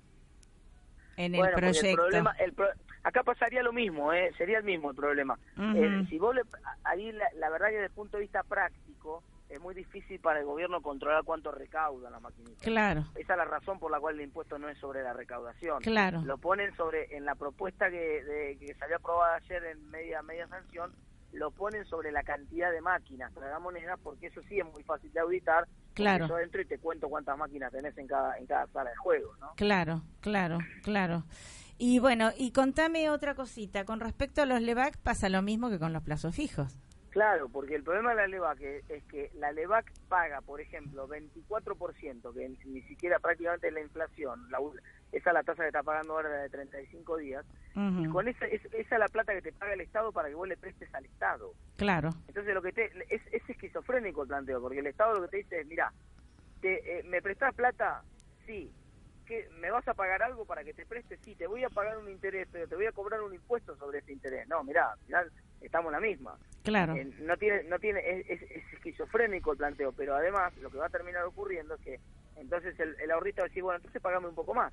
[1.17, 1.95] En el proyecto.
[2.03, 2.69] problema, el pro-
[3.03, 4.31] acá pasaría lo mismo, ¿eh?
[4.37, 5.39] sería el mismo el problema.
[5.75, 6.43] Eh, si vos le,
[6.83, 10.41] ahí la, la verdad que desde el punto de vista práctico es muy difícil para
[10.41, 12.61] el gobierno controlar cuánto recauda la maquinita.
[12.63, 15.81] Claro, Esa es la razón por la cual el impuesto no es sobre la recaudación.
[15.83, 16.23] Claro.
[16.25, 20.49] Lo ponen sobre, en la propuesta que, de- que salió aprobada ayer en media media
[20.49, 20.93] sanción,
[21.35, 25.21] lo ponen sobre la cantidad de máquinas tragamonedas, porque eso sí es muy fácil de
[25.21, 25.67] auditar.
[25.95, 26.27] Claro.
[26.27, 29.35] Yo entro y te cuento cuántas máquinas tenés en cada, en cada sala de juego,
[29.41, 29.53] ¿no?
[29.57, 31.25] claro, claro, claro.
[31.79, 35.79] Y bueno, y contame otra cosita, con respecto a los LEVAC pasa lo mismo que
[35.79, 36.79] con los plazos fijos.
[37.11, 41.09] Claro, porque el problema de la LEVAC es, es que la LEVAC paga, por ejemplo,
[41.09, 44.59] 24%, que ni siquiera prácticamente es la inflación, la,
[45.17, 48.47] esa es la tasa que está pagando ahora de 35 días, y Ujú, con esa,
[48.47, 50.93] es- esa es la plata que te paga el Estado para que vos le prestes
[50.95, 51.53] al Estado.
[51.77, 55.29] Claro, Entonces lo que te, es, es esquizofrénico el planteo, porque el Estado lo que
[55.29, 55.93] te dice es, mira,
[56.61, 58.03] te, eh, ¿me prestás plata?
[58.47, 58.73] Sí.
[59.27, 61.17] ¿Qué, ¿Me vas a pagar algo para que te preste?
[61.25, 64.01] Sí, te voy a pagar un interés, pero te voy a cobrar un impuesto sobre
[64.01, 64.47] ese interés.
[64.49, 66.37] No, mira, al final estamos la misma.
[66.63, 70.71] claro, Eh, no tiene, no tiene, es, es- es esquizofrénico el planteo, pero además lo
[70.71, 72.01] que va a terminar ocurriendo es que
[72.37, 74.73] entonces el, el ahorrista va a decir, bueno, entonces pagame un poco más.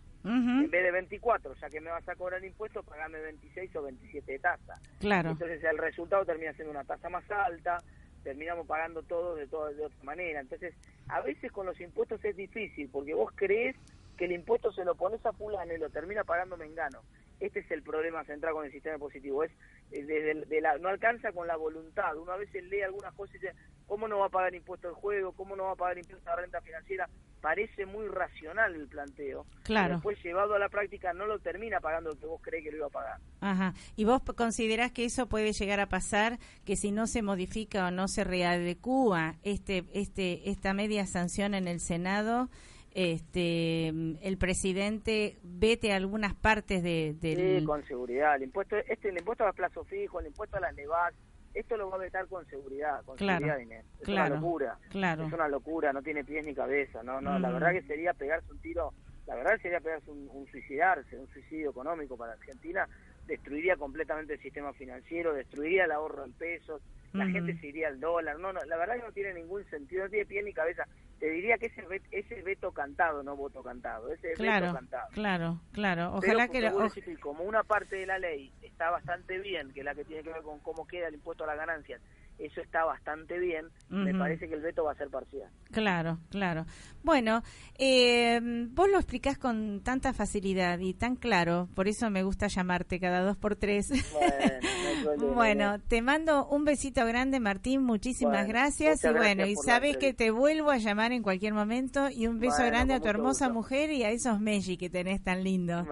[0.64, 4.32] En vez de 24, ya que me vas a cobrar impuestos, pagame 26 o 27
[4.32, 4.80] de tasa.
[5.00, 7.78] claro, Entonces el resultado termina siendo una tasa más alta,
[8.24, 10.40] terminamos pagando todo de, todo de otra manera.
[10.42, 10.74] Entonces,
[11.08, 13.76] a veces con los impuestos es difícil, porque vos crees
[14.18, 17.02] que el impuesto se lo pones a fulano y lo termina pagando Mengano.
[17.40, 19.52] Este es el problema central con el sistema positivo, es
[19.92, 22.16] eh, desde el- de la, no alcanza con la voluntad.
[22.16, 23.54] Uno a veces lee algunas cosas y dice,
[23.92, 25.34] ¿cómo no va a pagar impuesto al juego?
[25.34, 27.10] ¿Cómo no va a pagar impuesto a la renta financiera?
[27.42, 29.46] Parece muy racional el planteo.
[29.64, 29.96] Claro.
[29.96, 32.78] Después llevado a la práctica no lo termina pagando el que vos crees que lo
[32.78, 33.18] iba a pagar.
[33.42, 33.74] Ajá.
[33.98, 37.92] ¿Y vos considerás que eso puede llegar a pasar, que si no se modifica o
[37.92, 42.50] no se readecúa este, este, esta media sanción en el Senado,
[42.94, 47.60] este, el presidente vete algunas partes de, del...
[47.60, 48.38] Sí, con seguridad.
[48.38, 51.14] El impuesto, este, el impuesto a plazo fijo, el impuesto a las LEVAC,
[51.54, 53.86] esto lo va a vetar con seguridad, con Claro, seguridad, Inés.
[54.00, 54.80] Es claro, una locura.
[54.90, 55.26] claro.
[55.28, 57.04] Es una locura, no tiene pies ni cabeza.
[57.04, 57.54] No, no, la Mm.
[57.54, 58.94] verdad que sería pegarse un tiro,
[59.26, 62.88] la verdad que sería pegarse un, un suicidarse, un suicidio económico para Argentina.
[63.28, 66.82] Destruiría completamente el sistema financiero, destruiría el ahorro en pesos,
[67.14, 67.34] la Ujú.
[67.34, 68.40] gente se iría al dólar.
[68.40, 70.88] No, no, la verdad que no tiene ningún sentido, no tiene pie ni cabeza.
[71.22, 75.08] Te diría que ese ese veto cantado, no voto cantado, ese veto Claro, cantado.
[75.14, 76.16] claro, claro.
[76.16, 76.62] Ojalá que...
[76.62, 76.90] lo-
[77.22, 80.34] como una parte de la ley está bastante bien, que es la que tiene que
[80.34, 82.02] ver con cómo queda el impuesto a las ganancias,
[82.46, 85.50] eso está bastante bien, me parece que el veto va a ser parcial.
[85.72, 86.66] Claro, claro.
[87.04, 87.42] Bueno,
[87.78, 88.40] eh,
[88.72, 93.22] vos lo explicás con tanta facilidad y tan claro, por eso me gusta llamarte cada
[93.22, 93.90] dos por tres.
[94.14, 95.28] Bueno, no.
[95.42, 97.84] Bueno, te mando un besito grande, Martín.
[97.84, 99.04] Muchísimas Bueno, gracias.
[99.04, 102.10] Y bueno, gracias y sabes que te vuelvo a llamar en cualquier momento.
[102.10, 103.54] Y un beso Bueno, grande a tu hermosa gusto.
[103.60, 105.88] mujer y a esos Meji que tenés tan lindos.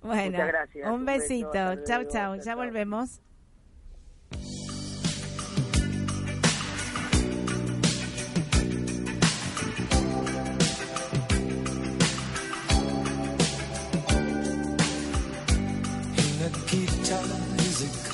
[0.00, 0.90] Bueno, muchas gracias.
[0.90, 1.52] un besito.
[1.84, 2.04] chau.
[2.08, 2.56] chao, Ya chao.
[2.56, 3.20] volvemos.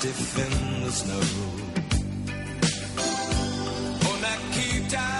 [0.00, 1.20] stiff in the snow.
[4.10, 5.19] On that key time.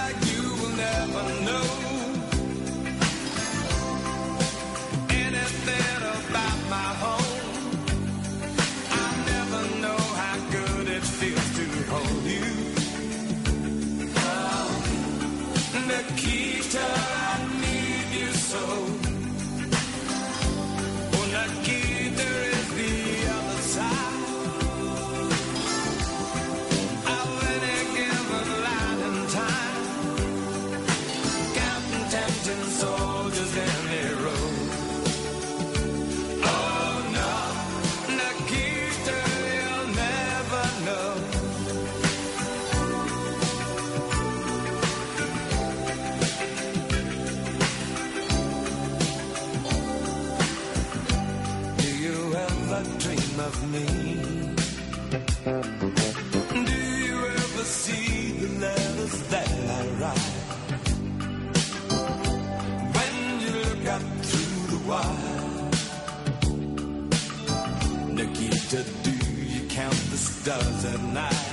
[70.41, 71.43] Stars at night?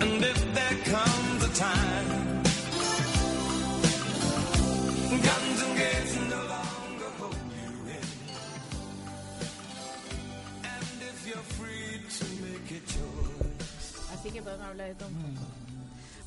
[0.00, 2.08] And if there comes a time,
[5.26, 8.06] guns and gates no longer hold you in.
[10.74, 14.14] And if you're free to make a choice.
[14.14, 15.08] Así que podemos hablar de todo.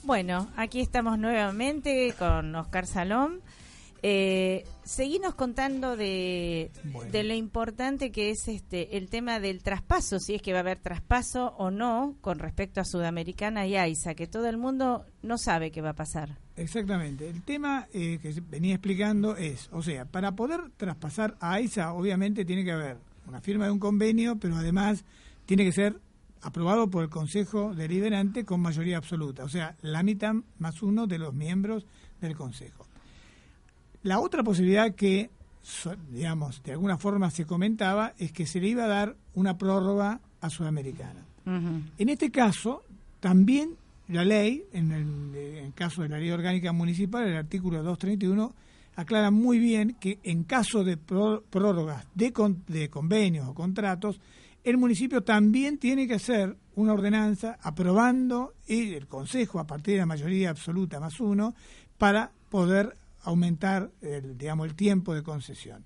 [0.03, 3.41] Bueno, aquí estamos nuevamente con Oscar Salón.
[4.03, 7.11] Eh, seguimos contando de, Bueno.
[7.11, 10.61] de lo importante que es este el tema del traspaso, si es que va a
[10.61, 15.37] haber traspaso o no con respecto a Sudamericana y AISA, que todo el mundo no
[15.37, 16.39] sabe qué va a pasar.
[16.55, 17.29] Exactamente.
[17.29, 22.43] El tema eh, que venía explicando es, o sea, para poder traspasar a AISA, obviamente
[22.43, 22.97] tiene que haber
[23.27, 25.05] una firma de un convenio, pero además
[25.45, 25.99] tiene que ser
[26.41, 31.19] aprobado por el Consejo Deliberante con mayoría absoluta, o sea, la mitad más uno de
[31.19, 31.85] los miembros
[32.19, 32.87] del Consejo.
[34.03, 35.29] La otra posibilidad que,
[36.11, 40.19] digamos, de alguna forma se comentaba es que se le iba a dar una prórroga
[40.41, 41.25] a Sudamericana.
[41.97, 42.83] En este caso,
[43.19, 43.75] también
[44.07, 48.53] la ley, en el, en el caso de la ley orgánica municipal, el artículo 231,
[48.95, 54.19] aclara muy bien que en caso de pró- prórrogas de, con- de convenios o contratos,
[54.63, 59.99] el municipio también tiene que hacer una ordenanza aprobando y el Consejo, a partir de
[60.01, 61.53] la mayoría absoluta más uno,
[61.97, 65.83] para poder aumentar el, digamos, el tiempo de concesión.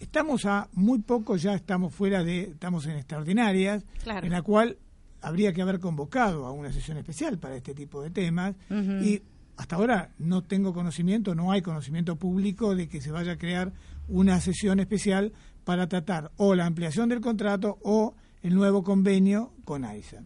[0.00, 4.26] Estamos a muy poco, ya estamos fuera de, estamos en extraordinarias, Claro.
[4.26, 4.76] en la cual
[5.22, 9.22] habría que haber convocado a una sesión especial para este tipo de temas y
[9.56, 13.72] hasta ahora no tengo conocimiento, no hay conocimiento público de que se vaya a crear
[14.08, 15.32] una sesión especial
[15.64, 20.22] para tratar o la ampliación del contrato o el nuevo convenio con AISA.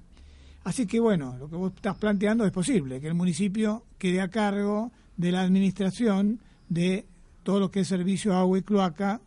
[0.64, 4.28] Así que bueno, lo que vos estás planteando es posible, que el municipio quede a
[4.28, 4.90] cargo
[5.20, 7.06] de la administración de
[7.42, 9.20] todo lo que es servicio agua y cloaca,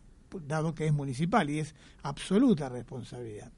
[0.48, 3.52] dado que es municipal y es absoluta responsabilidad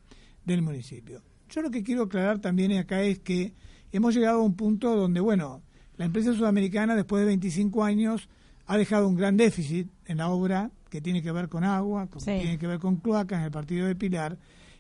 [0.45, 1.23] del municipio.
[1.49, 3.55] Yo lo que quiero aclarar también acá es que
[3.93, 5.63] hemos llegado a un punto donde, bueno,
[5.97, 8.29] la empresa sudamericana después de 25 años
[8.67, 12.21] ha dejado un gran déficit en la obra que tiene que ver con agua, que
[12.21, 12.27] Sí.
[12.27, 14.37] tiene que ver con cloacas en el partido de Pilar,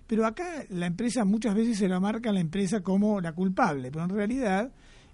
[0.07, 3.91] pero acá la empresa muchas veces se la marca a la empresa como la culpable,
[3.91, 4.71] pero en realidad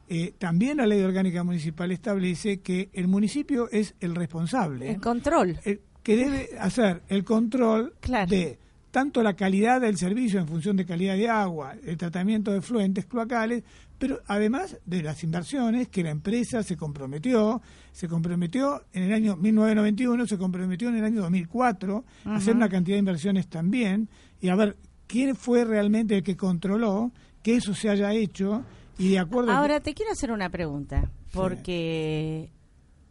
[0.08, 5.58] eh, también la ley orgánica municipal establece que el municipio es el responsable El control.
[5.64, 8.28] el que debe hacer el control Claro.
[8.30, 8.58] de
[8.90, 13.06] tanto la calidad del servicio en función de calidad de agua, el tratamiento de fluentes
[13.06, 13.62] cloacales,
[13.98, 19.36] pero además de las inversiones que la empresa se comprometió, se comprometió en el año
[19.36, 24.08] 1991, se comprometió en el año 2004 a hacer una cantidad de inversiones también
[24.42, 24.76] y a ver
[25.06, 28.64] quién fue realmente el que controló que eso se haya hecho
[28.98, 32.50] y de acuerdo Ahora te quiero hacer una pregunta, porque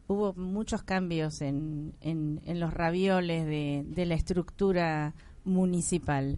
[0.07, 5.13] hubo muchos cambios en, en, en los ravioles de, de la estructura
[5.45, 6.37] municipal.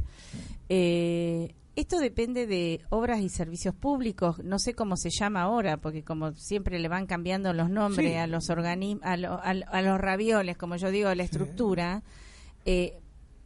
[0.70, 6.04] Eh, esto depende de obras y servicios públicos, no sé cómo se llama ahora, porque
[6.04, 8.16] como siempre le van cambiando los nombres Sí.
[8.16, 12.04] a los organismos, a, lo- a a los ravioles, como yo digo, a la estructura.
[12.66, 13.00] eh,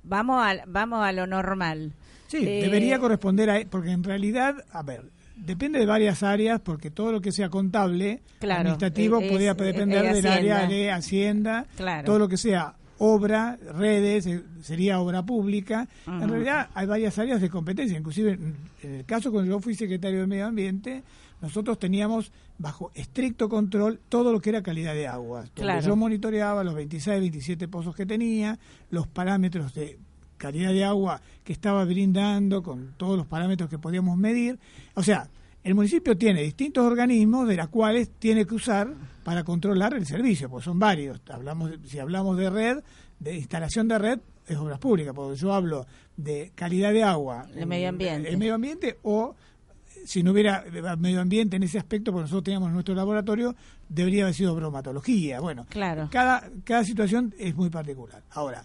[0.04, 1.94] vamos a vamos a lo normal.
[2.28, 3.60] Sí, Eh, debería corresponder a...
[3.70, 5.06] Porque en realidad, a ver,
[5.38, 9.58] depende de varias áreas, porque todo lo que sea contable, Claro, administrativo, eh, podría es-
[9.58, 12.06] depender eh, del área de Hacienda, Claro.
[12.06, 15.88] todo lo que sea obra, redes, eh, sería obra pública.
[16.08, 18.40] En realidad hay varias áreas de competencia, inclusive
[18.84, 21.04] en el caso cuando yo fui secretario de Medio Ambiente,
[21.40, 25.46] nosotros teníamos bajo estricto control todo lo que era calidad de agua.
[25.54, 25.86] Claro.
[25.86, 28.58] Yo monitoreaba los 26, 27 pozos que tenía,
[28.90, 30.00] los parámetros de
[30.38, 34.60] calidad de agua que estaba brindando, con todos los parámetros que podíamos medir.
[34.96, 35.30] O sea,
[35.64, 40.50] el municipio tiene distintos organismos de los cuales tiene que usar para controlar el servicio,
[40.50, 41.20] pues son varios.
[41.30, 42.78] Hablamos, si hablamos de red,
[43.20, 45.86] de instalación de red, es obras públicas, porque yo hablo
[46.16, 48.30] de calidad de agua, De medio ambiente.
[48.30, 49.36] el medio ambiente o
[50.06, 50.64] si no hubiera
[50.98, 53.56] medio ambiente en ese aspecto, porque nosotros teníamos nuestro laboratorio,
[53.90, 55.42] debería haber sido bromatología.
[55.42, 56.08] Bueno, Claro.
[56.12, 58.24] cada, cada situación es muy particular.
[58.32, 58.64] Ahora,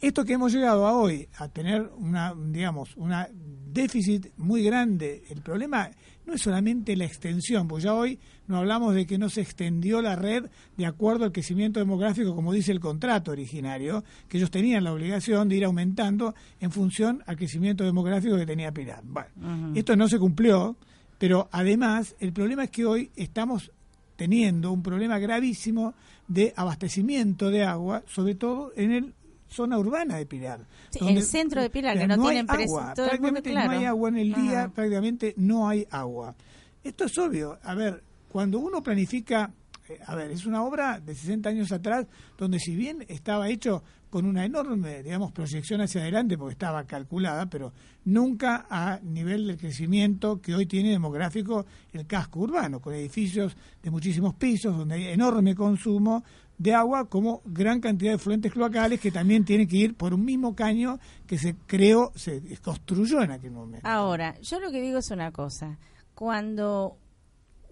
[0.00, 5.42] esto que hemos llegado a hoy, a tener una, digamos, una déficit muy grande, el
[5.42, 5.90] problema
[6.26, 10.00] no es solamente la extensión, porque ya hoy no hablamos de que no se extendió
[10.00, 10.46] la red
[10.76, 15.48] de acuerdo al crecimiento demográfico, como dice el contrato originario, que ellos tenían la obligación
[15.48, 19.02] de ir aumentando en función al crecimiento demográfico que tenía Pilar.
[19.04, 20.76] Bueno, esto no se cumplió,
[21.18, 23.70] pero además el problema es que hoy estamos
[24.16, 25.94] teniendo un problema gravísimo
[26.28, 29.14] de abastecimiento de agua, sobre todo en el
[29.50, 30.66] zona urbana de Pilar.
[30.90, 33.50] Sí, el centro de Pilar, que no hay tienen precio, agua, todo el mundo, prácticamente
[33.50, 33.72] claro.
[33.72, 34.72] no hay agua en el día, Ajá.
[34.72, 36.34] prácticamente no hay agua.
[36.82, 37.58] Esto es obvio.
[37.62, 39.52] A ver, cuando uno planifica,
[39.88, 42.06] eh, a ver, es una obra de 60 años atrás,
[42.38, 47.46] donde si bien estaba hecho con una enorme, digamos, proyección hacia adelante, porque estaba calculada,
[47.46, 47.72] pero
[48.04, 53.90] nunca a nivel del crecimiento que hoy tiene demográfico el casco urbano, con edificios de
[53.90, 56.24] muchísimos pisos, donde hay enorme consumo
[56.60, 60.26] de agua, como gran cantidad de fluentes cloacales que también tienen que ir por un
[60.26, 63.88] mismo caño que se creó, se construyó en aquel momento.
[63.88, 65.78] Ahora, yo lo que digo es una cosa.
[66.14, 66.98] Cuando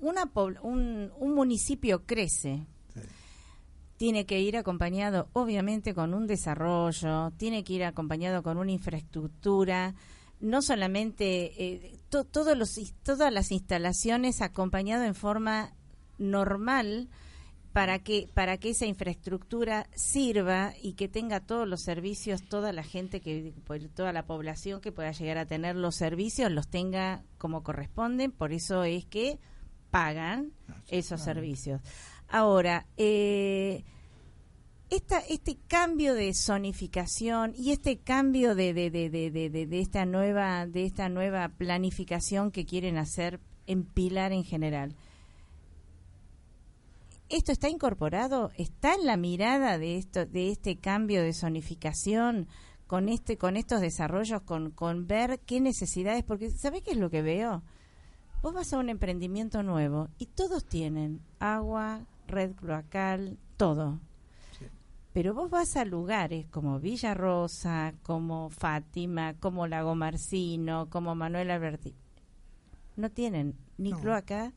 [0.01, 0.31] una
[0.63, 2.65] un, un municipio crece,
[3.99, 9.95] tiene que ir acompañado, obviamente, con un desarrollo, tiene que ir acompañado con una infraestructura,
[10.41, 15.73] no solamente eh, to- todos los, todas las instalaciones acompañado en forma
[16.17, 17.09] normal
[17.73, 22.83] para que para que esa infraestructura sirva y que tenga todos los servicios toda la
[22.83, 27.23] gente que pues, toda la población que pueda llegar a tener los servicios los tenga
[27.37, 28.33] como corresponden.
[28.33, 29.39] Por eso es que
[29.91, 30.53] pagan
[30.89, 31.81] esos servicios.
[32.29, 33.85] Ahora eh,
[34.91, 39.81] esta, este cambio de zonificación y este cambio de, de, de, de, de- de- de
[39.81, 44.95] esta nueva de esta nueva planificación que quieren hacer en Pilar en general
[47.29, 52.49] esto está incorporado está en la mirada de esto de este cambio de zonificación
[52.87, 57.11] con este con estos desarrollos con con ver qué necesidades porque sabes qué es lo
[57.11, 57.63] que veo
[58.43, 64.01] vos vas a un emprendimiento nuevo y todos tienen agua red cloacal todo
[65.13, 71.51] pero vos vas a lugares como Villa Rosa, como Fátima, como Lago Marcino, como Manuel
[71.51, 71.97] Alberti.
[72.95, 74.01] No tienen ni No.
[74.01, 74.53] cloaca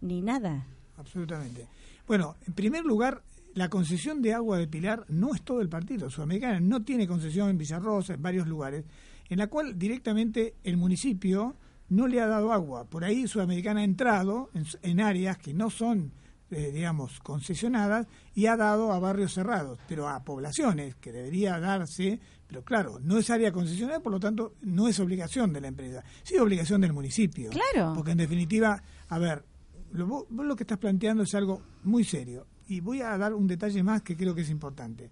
[0.00, 0.66] ni nada.
[0.96, 1.68] Absolutamente.
[2.10, 3.22] Bueno, en primer lugar,
[3.54, 6.10] la concesión de agua de Pilar no es todo el partido.
[6.10, 8.84] Sudamericana no tiene concesión en Villarrosa, en varios lugares,
[9.28, 11.54] en la cual directamente el municipio
[11.88, 12.86] no le ha dado agua.
[12.86, 16.10] Por ahí Sudamericana ha entrado en, en áreas que no son,
[16.50, 22.18] eh, digamos, concesionadas y ha dado a barrios cerrados, pero a poblaciones que debería darse,
[22.48, 26.02] pero claro, no es área concesionada, por lo tanto, no es obligación de la empresa,
[26.24, 27.50] sí obligación del municipio.
[27.50, 27.92] Claro.
[27.94, 29.44] Porque en definitiva, a ver,
[29.92, 32.46] lo, vos, vos lo que estás planteando es algo muy serio.
[32.68, 35.10] Y voy a dar un detalle más que creo que es importante.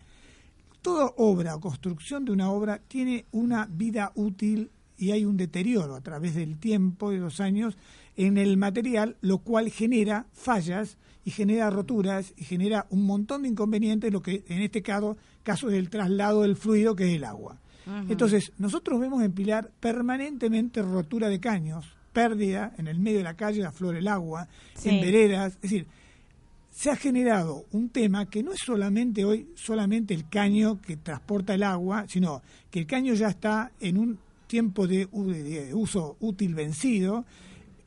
[0.82, 5.94] Toda obra o construcción de una obra tiene una vida útil y hay un deterioro
[5.94, 7.76] a través del tiempo y los años
[8.16, 13.48] en el material, lo cual genera fallas y genera roturas y genera un montón de
[13.48, 17.24] inconvenientes, lo que en este caso, caso es el traslado del fluido que es el
[17.24, 17.60] agua.
[18.08, 21.86] Entonces, nosotros vemos en Pilar permanentemente rotura de caños,
[22.22, 24.88] pérdida en el medio de la calle, aflora el agua, Sí.
[24.88, 25.86] en veredas, es decir,
[26.70, 31.54] se ha generado un tema que no es solamente hoy solamente el caño que transporta
[31.54, 35.06] el agua, sino que el caño ya está en un tiempo de,
[35.74, 37.24] uso útil vencido,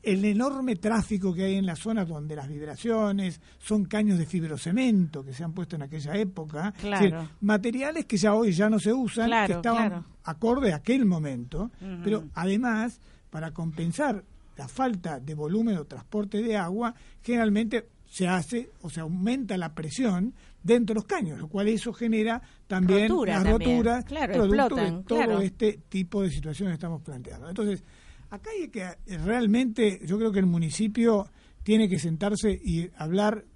[0.02, 5.24] el enorme tráfico que hay en la zona donde las vibraciones son caños de fibrocemento
[5.24, 7.04] que se han puesto en aquella época, es Claro.
[7.04, 10.04] decir, materiales que ya hoy ya no se usan, Claro, que estaban claro.
[10.24, 11.70] acorde a aquel momento,
[12.02, 12.98] pero además,
[13.32, 14.22] para compensar
[14.58, 19.74] la falta de volumen o transporte de agua, generalmente se hace o se aumenta la
[19.74, 23.70] presión dentro de los caños, lo cual eso genera también Rotura las también.
[23.70, 25.40] roturas, Claro, producto explotan, de todo claro.
[25.40, 27.48] este tipo de situaciones que estamos planteando.
[27.48, 27.82] Entonces,
[28.28, 31.26] acá hay que eh, realmente, yo creo que el municipio
[31.62, 33.46] tiene que sentarse y hablar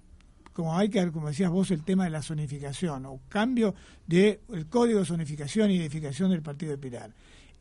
[0.53, 3.75] como hay que, como decías vos, el tema de la zonificación o cambio
[4.07, 7.13] del código de zonificación y edificación del Partido de Pilar.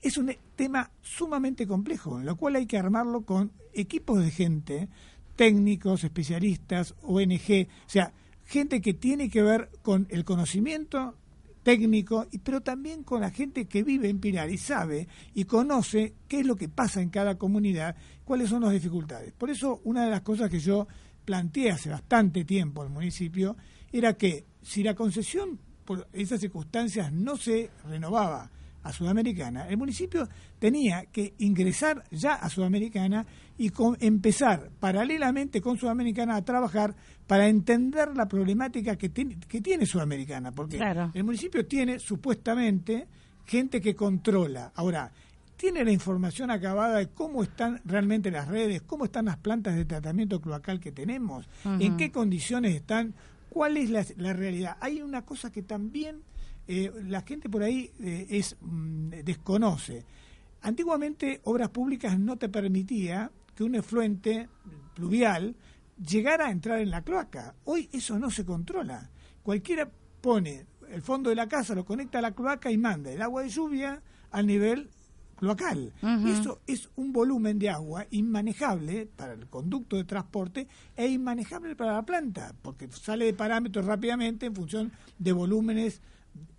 [0.07, 4.89] Es un tema sumamente complejo, en lo cual hay que armarlo con equipos de gente,
[5.35, 8.13] técnicos, especialistas, ONG, o sea,
[8.45, 11.17] gente que tiene que ver con el conocimiento
[11.65, 16.39] técnico, pero también con la gente que vive en Pilar y sabe y conoce qué
[16.39, 19.33] es lo que pasa en cada comunidad, cuáles son las dificultades.
[19.33, 20.87] Por eso, una de las cosas que yo
[21.25, 23.57] planteé hace bastante tiempo al municipio
[23.91, 28.53] era que si la concesión por esas circunstancias no se renovaba
[28.87, 30.29] a Sudamericana, el municipio
[30.59, 33.27] tenía que ingresar ya a Sudamericana
[33.59, 36.95] y con- empezar paralelamente con Sudamericana a trabajar
[37.27, 41.11] para entender la problemática que, tiene- que tiene Sudamericana, porque Claro.
[41.15, 43.07] el municipio tiene supuestamente
[43.45, 44.73] gente que controla.
[44.75, 45.11] Ahora,
[45.57, 49.85] tiene la información acabada de cómo están realmente las redes, cómo están las plantas de
[49.87, 53.15] tratamiento cloacal que tenemos, en qué condiciones están,
[53.49, 54.77] cuál es la, la realidad.
[54.81, 56.21] Hay una cosa que también
[56.69, 60.05] eh, la gente por ahí eh, es mm, desconoce.
[60.63, 64.49] Antiguamente Obras Públicas no te permitía que un efluente
[64.95, 65.55] pluvial
[65.97, 67.55] llegara a entrar en la cloaca.
[67.65, 69.11] Hoy eso no se controla.
[69.43, 69.89] Cualquiera
[70.21, 73.43] pone el fondo de la casa, lo conecta a la cloaca y manda el agua
[73.43, 74.91] de lluvia al nivel
[75.37, 75.93] cloacal.
[76.03, 81.77] Y eso es un volumen de agua inmanejable para el conducto de transporte e inmanejable
[81.77, 86.01] para la planta, porque sale de parámetros rápidamente en función de volúmenes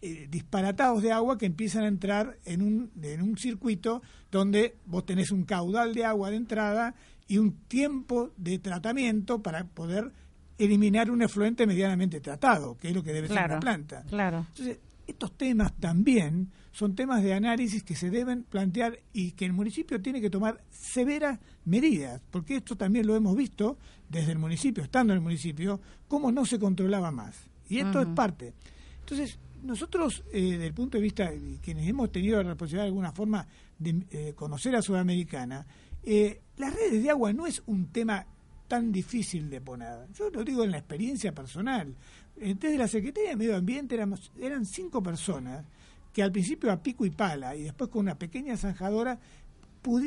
[0.02, 4.02] eh, disparatados de agua que empiezan a entrar en un, en un circuito
[4.32, 6.96] donde vos tenés un caudal de agua de entrada
[7.28, 10.12] y un tiempo de tratamiento para poder
[10.58, 14.04] eliminar un efluente medianamente tratado, que es lo que debe ser una planta.
[14.10, 14.46] claro.
[14.50, 19.54] Entonces, estos temas también son temas de análisis que se deben plantear y que el
[19.54, 23.78] municipio tiene que tomar severas medidas, porque esto también lo hemos visto
[24.10, 27.36] desde el municipio, estando en el municipio, cómo no se controlaba más.
[27.70, 28.54] Y esto es parte.
[29.00, 32.88] Entonces, nosotros, eh, desde el punto de vista de quienes hemos tenido la responsabilidad de
[32.88, 33.48] alguna forma
[33.78, 35.66] de eh, conocer a Sudamericana,
[36.04, 38.26] eh, las redes de agua no es un tema
[38.68, 40.08] tan difícil de poner.
[40.14, 41.96] Yo lo digo en la experiencia personal.
[42.38, 45.66] Eh, Desde la Secretaría de Medio Ambiente éramos, eran cinco personas
[46.14, 49.20] que al principio a pico y pala y después con una pequeña zanjadora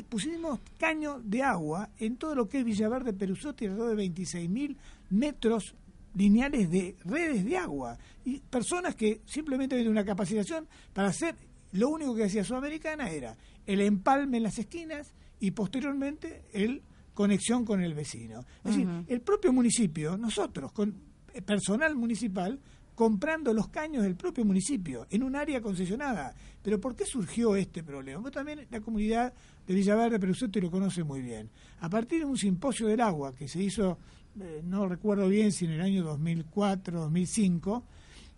[0.08, 4.76] pusimos caño de agua en todo lo que es Villaverde, Perusotti, alrededor de 26.000
[5.10, 5.74] metros
[6.14, 7.98] lineales de redes de agua.
[8.24, 11.36] Y personas que simplemente tienen una capacitación para hacer,
[11.72, 13.36] lo único que hacía Sudamericana era
[13.66, 16.82] el empalme en las esquinas y posteriormente el
[17.14, 18.44] conexión con el vecino.
[18.64, 20.94] Es decir, el propio municipio, nosotros, con
[21.32, 22.58] eh, personal municipal,
[22.94, 26.34] comprando los caños del propio municipio en un área concesionada.
[26.62, 28.20] Pero ¿por qué surgió este problema?
[28.20, 29.32] Pues también la comunidad
[29.66, 31.48] de Villaverde, Perusotti lo conoce muy bien.
[31.80, 33.98] A partir de un simposio del agua que se hizo,
[34.40, 37.84] eh, no recuerdo bien si en el año 2004, 2005,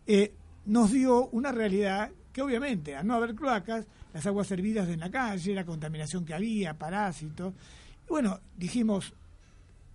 [0.07, 0.32] eh,
[0.66, 5.11] nos dio una realidad que obviamente, al no haber cloacas, las aguas servidas en la
[5.11, 7.53] calle, la contaminación que había, parásitos.
[8.09, 9.12] Bueno, dijimos,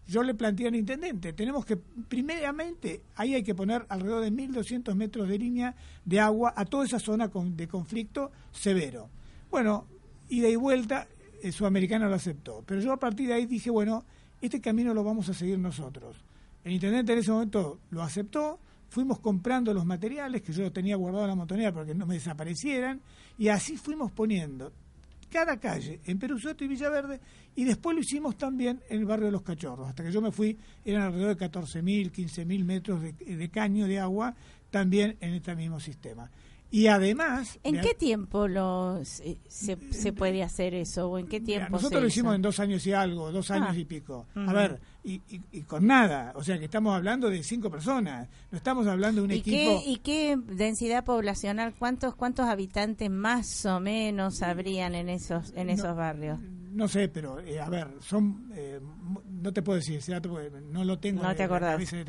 [0.07, 4.95] yo le planteé al intendente, tenemos que, primeramente, ahí hay que poner alrededor de 1.200
[4.95, 5.75] metros de línea
[6.05, 9.09] de agua a toda esa zona con- de conflicto severo.
[9.49, 9.85] Bueno,
[10.29, 11.07] ida y vuelta,
[11.43, 12.63] el sudamericano lo aceptó.
[12.65, 14.05] Pero yo a partir de ahí dije, bueno,
[14.41, 16.17] este camino lo vamos a seguir nosotros.
[16.63, 18.59] El intendente en ese momento lo aceptó,
[18.89, 22.15] fuimos comprando los materiales que yo tenía guardado en la montonera para que no me
[22.15, 23.01] desaparecieran,
[23.37, 24.71] y así fuimos poniendo
[25.29, 27.19] cada calle en Perusoto y Villaverde
[27.55, 29.87] y después lo hicimos también en el barrio de Los Cachorros.
[29.87, 33.99] Hasta que yo me fui, eran alrededor de 14.000, 15.000 metros de, de caño de
[33.99, 34.35] agua
[34.69, 36.29] también en este mismo sistema.
[36.69, 37.59] Y además...
[37.63, 41.09] ¿En qué tiempo lo, se, puede hacer eso?
[41.09, 42.35] ¿O en qué Mira, tiempo nosotros lo hicimos hizo?
[42.35, 43.77] en dos años y algo, dos años Ah.
[43.77, 44.25] y pico.
[44.35, 46.33] A ver, y, y- y con nada.
[46.35, 48.27] O sea que estamos hablando de cinco personas.
[48.51, 49.81] No estamos hablando de un ¿Y equipo...
[49.81, 51.73] qué, ¿Y qué densidad poblacional?
[51.73, 56.37] ¿Cuántos cuántos habitantes más o menos habrían en esos en esos barrios?
[56.77, 58.51] No sé, pero eh, a ver, son.
[58.53, 58.79] eh,
[59.31, 61.23] no te puedo decir ese dato porque no lo tengo.
[61.23, 61.81] No te acordás.
[61.81, 62.05] este.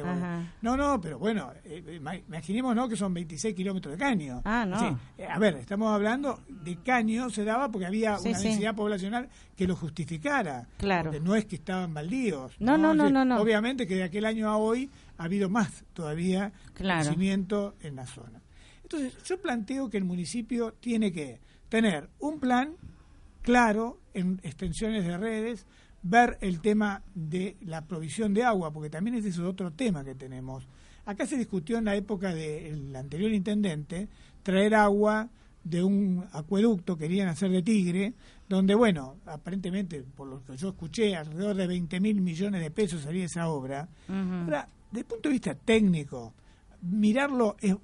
[0.60, 2.86] No, no, pero bueno, eh, ima- imaginemos ¿no?
[2.86, 4.42] que son 26 kilómetros de caño.
[4.44, 4.78] Ah, no.
[4.78, 8.48] Sí, eh, a ver, estamos hablando de caño, se daba porque había Sí, una sí.
[8.48, 10.68] densidad poblacional que lo justificara.
[10.76, 11.12] Claro.
[11.22, 12.54] No es que estaban baldíos.
[12.60, 13.40] No, no, no, no, no.
[13.40, 17.04] Obviamente que de aquel año a hoy ha habido más todavía Claro.
[17.04, 18.42] crecimiento en la zona.
[18.82, 21.40] Entonces, yo planteo que el municipio tiene que
[21.70, 22.74] tener un plan
[23.42, 25.66] claro en extensiones de redes,
[26.02, 30.14] ver el tema de la provisión de agua, porque también ese es otro tema que
[30.14, 30.66] tenemos.
[31.04, 34.08] Acá se discutió en la época del anterior intendente
[34.42, 35.28] traer agua
[35.64, 38.14] de un acueducto, querían hacer de Tigre,
[38.48, 43.02] donde, bueno, aparentemente, por lo que yo escuché, alrededor de 20 mil millones de pesos
[43.02, 43.88] sería esa obra.
[44.08, 46.32] Ahora, desde el punto de vista técnico,
[46.82, 47.74] mirarlo es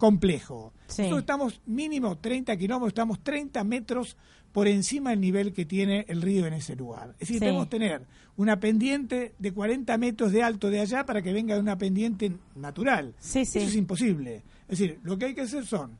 [0.00, 0.72] complejo.
[0.88, 1.02] Sí.
[1.02, 4.16] Nosotros estamos mínimo 30 kilómetros, estamos 30 metros
[4.50, 7.10] por encima del nivel que tiene el río en ese lugar.
[7.12, 7.44] Es decir, Sí.
[7.44, 11.76] debemos tener una pendiente de 40 metros de alto de allá para que venga una
[11.78, 13.14] pendiente natural.
[13.20, 13.58] Sí, sí.
[13.58, 14.42] Eso es imposible.
[14.68, 15.98] Es decir, lo que hay que hacer son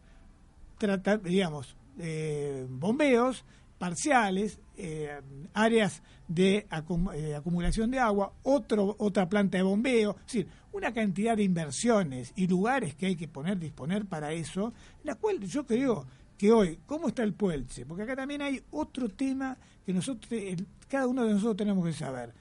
[0.79, 3.45] tratar, digamos, eh, bombeos
[3.79, 5.21] parciales, eh,
[5.55, 6.67] áreas de
[7.15, 12.33] eh, acumulación de agua, otro, otra planta de bombeo, es decir, una cantidad de inversiones
[12.37, 14.73] y lugares que hay que poner, disponer para eso,
[15.05, 16.07] la cual yo creo
[16.39, 17.85] que hoy, ¿cómo está el Puelche?
[17.85, 20.33] Porque acá también hay otro tema que nosotros,
[20.89, 22.33] cada uno de nosotros tenemos que saber.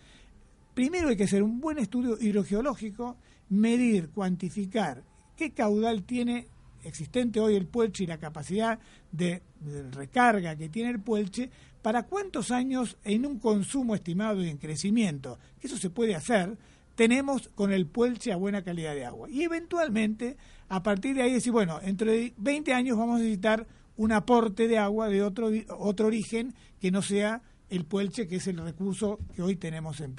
[0.74, 3.18] Primero hay que hacer un buen estudio hidrogeológico,
[3.50, 5.04] medir, cuantificar
[5.40, 6.48] qué caudal tiene
[6.84, 8.78] existente hoy el Puelche y la capacidad
[9.12, 11.50] de, de recarga que tiene el Puelche,
[11.82, 16.58] para cuántos años en un consumo estimado y en crecimiento, que eso se puede hacer,
[16.96, 19.30] tenemos con el Puelche a buena calidad de agua.
[19.30, 20.36] Y eventualmente,
[20.68, 23.66] a partir de ahí decir, bueno, entre 20 años vamos a necesitar
[23.96, 28.48] un aporte de agua de otro, otro origen que no sea el Puelche, que es
[28.48, 30.14] el recurso que hoy tenemos en.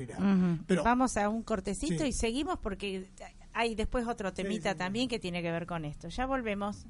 [0.66, 2.10] Pero Vamos a un cortecito Sí.
[2.10, 3.06] y seguimos porque
[3.52, 6.08] hay después otro temita también que tiene que ver con esto.
[6.08, 6.86] Ya volvemos.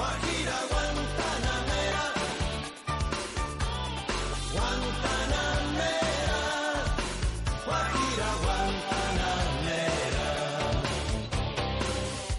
[0.00, 2.04] Guajira Guantanamera,
[4.54, 6.40] Guantanamera,
[7.66, 10.28] Guajira Guantanamera.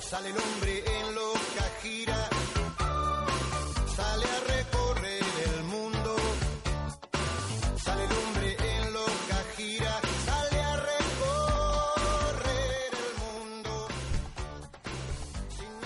[0.10, 2.20] Sale el hombre en loca gira,
[3.96, 6.12] sale a recorrer el mundo.
[7.78, 9.94] Sale el hombre en loca gira,
[10.26, 12.12] sale a recorrer
[13.06, 13.72] el mundo.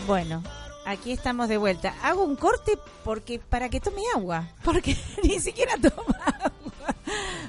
[0.08, 0.42] Bueno,
[0.86, 1.94] aquí estamos de vuelta.
[2.04, 2.74] Hago un corte
[3.04, 6.96] porque para que tome agua, porque ni siquiera toma agua.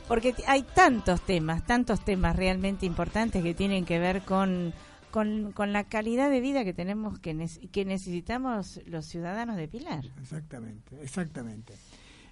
[0.08, 4.72] Porque hay tantos temas, tantos temas realmente importantes que tienen que ver con,
[5.10, 9.66] con, con la calidad de vida que tenemos, que, nec- que necesitamos los ciudadanos de
[9.66, 10.04] Pilar.
[10.20, 11.74] Exactamente, exactamente.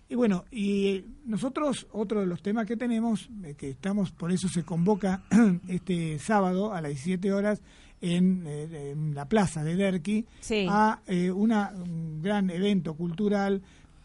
[0.08, 4.48] Y bueno, y nosotros, otro de los temas que tenemos, eh, que estamos, por eso
[4.48, 5.22] se convoca
[5.68, 7.60] este sábado a las 17 horas
[8.04, 10.66] en, eh, en la plaza de Derqui Sí.
[10.68, 13.62] a eh, una, un gran evento cultural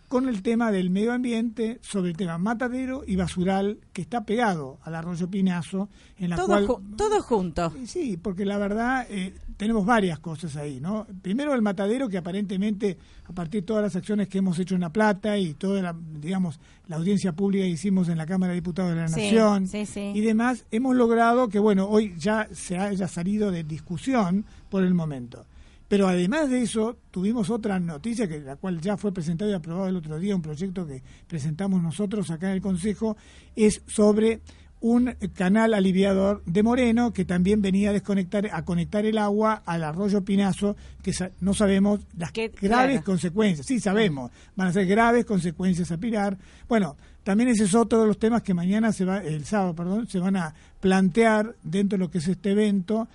[0.09, 4.79] con el tema del medio ambiente, sobre el tema matadero y basural, que está pegado
[4.83, 5.87] al arroyo Pinazo,
[6.17, 6.67] en la Todo, cual...
[6.67, 7.71] ju- todo junto.
[7.85, 11.05] Sí, porque la verdad eh, tenemos varias cosas ahí, ¿no?
[11.21, 12.97] Primero el matadero que aparentemente
[13.27, 15.95] a partir de todas las acciones que hemos hecho en La Plata y toda la,
[16.19, 19.67] digamos, la audiencia pública que hicimos en la Cámara de Diputados de la Sí, Nación
[19.67, 20.11] sí, sí.
[20.15, 24.95] y demás, hemos logrado que, bueno, hoy ya se haya salido de discusión por el
[24.95, 25.45] momento.
[25.89, 29.87] Pero además de eso, tuvimos otra noticia, que la cual ya fue presentado y aprobado
[29.87, 33.17] el otro día, un proyecto que presentamos nosotros acá en el Consejo,
[33.55, 34.39] es sobre
[34.81, 39.83] un canal aliviador de Moreno que también venía a desconectar, a conectar el agua al
[39.83, 43.03] arroyo Pinazo, que sa- no sabemos las graves claro.
[43.03, 43.65] consecuencias.
[43.67, 46.37] Sí, sabemos, van a ser graves consecuencias a Pilar.
[46.69, 46.95] Bueno,
[47.29, 50.17] también ese es otro de los temas que mañana se va, el sábado, perdón, se
[50.17, 53.07] van a plantear dentro de lo que es este evento.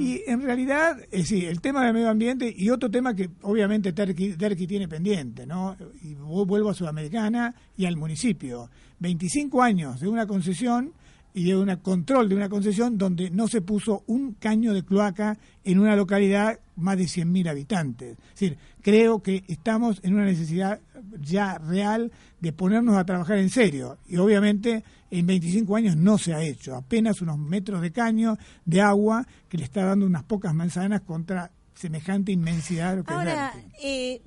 [0.00, 3.92] Y en realidad, eh, sí, el tema del medio ambiente y otro tema que obviamente
[3.92, 5.76] Derqui, Derqui tiene pendiente, ¿no?
[6.02, 8.68] Y vu- vuelvo a Sudamericana y al municipio.
[8.98, 10.92] 25 años de una concesión
[11.34, 15.38] y de un control de una concesión donde no se puso un caño de cloaca
[15.64, 18.18] en una localidad más de 100.000 habitantes.
[18.34, 20.80] Es decir, creo que estamos en una necesidad
[21.20, 23.98] ya real de ponernos a trabajar en serio.
[24.08, 26.74] Y obviamente en 25 años no se ha hecho.
[26.74, 31.50] Apenas unos metros de caño de agua que le está dando unas pocas manzanas contra
[31.74, 34.22] semejante inmensidad de lo que es Ahora, eh,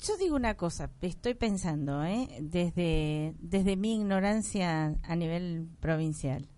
[0.00, 2.28] yo digo una cosa, estoy pensando, ¿eh?
[2.40, 6.48] desde, desde mi ignorancia a nivel provincial.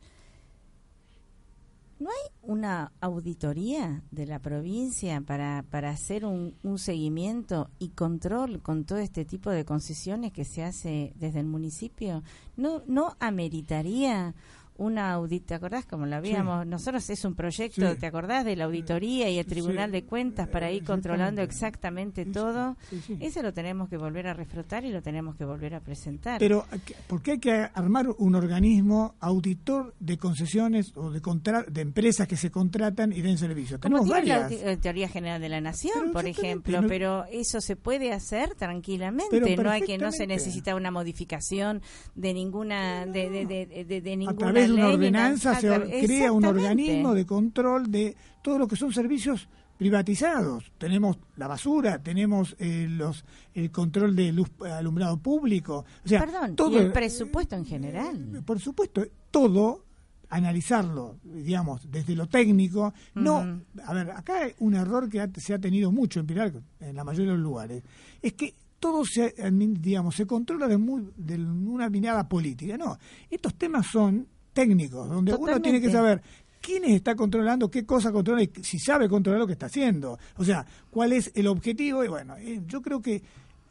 [1.98, 8.60] ¿No hay una auditoría de la provincia para, para hacer un, un seguimiento y control
[8.60, 12.24] con todo este tipo de concesiones que se hace desde el municipio?
[12.56, 14.34] ¿No, no ameritaría
[14.82, 15.46] una auditoría?
[15.46, 16.66] ¿Te acordás como lo habíamos?
[16.66, 17.98] Nosotros es un proyecto, Sí.
[17.98, 19.92] ¿te acordás de la auditoría y el Tribunal Sí.
[19.92, 22.76] de Cuentas para ir controlando exactamente todo?
[22.90, 23.16] Sí, sí.
[23.20, 26.38] Ese lo tenemos que volver a refrotar y lo tenemos que volver a presentar.
[26.38, 26.66] Pero,
[27.06, 32.26] ¿por qué hay que armar un organismo auditor de concesiones o de, contra- de empresas
[32.28, 33.78] que se contratan y den servicio?
[33.80, 34.52] Como Tenemos la varias.
[34.62, 38.54] eh, Teoría General de la Nación, Pero por ejemplo, no- pero eso se puede hacer
[38.54, 41.82] tranquilamente, no hay que no se necesita una modificación
[42.14, 47.26] de ninguna de, de, de, de- ninguna una ordenanza se or- crea un organismo de
[47.26, 49.48] control de todo lo que son servicios
[49.78, 50.70] privatizados.
[50.78, 55.84] Tenemos la basura, tenemos eh, los el control de luz alumbrado público.
[56.04, 58.42] O sea, Perdón, todo y el presupuesto en general.
[58.44, 59.84] por supuesto, todo
[60.30, 62.94] analizarlo, digamos, desde lo técnico.
[63.14, 66.52] No, a ver, acá hay un error que ha- se ha tenido mucho en Pilar,
[66.80, 67.82] en la mayoría de los lugares,
[68.22, 69.34] es que todo se,
[69.78, 72.76] digamos, se controla de, muy, de una mirada política.
[72.78, 72.98] No,
[73.30, 76.22] estos temas son técnicos, donde uno tiene que saber
[76.60, 80.18] quién está controlando, qué cosa controla y si sabe controlar lo que está haciendo.
[80.36, 82.04] O sea, cuál es el objetivo.
[82.04, 83.22] Y bueno, eh, yo creo que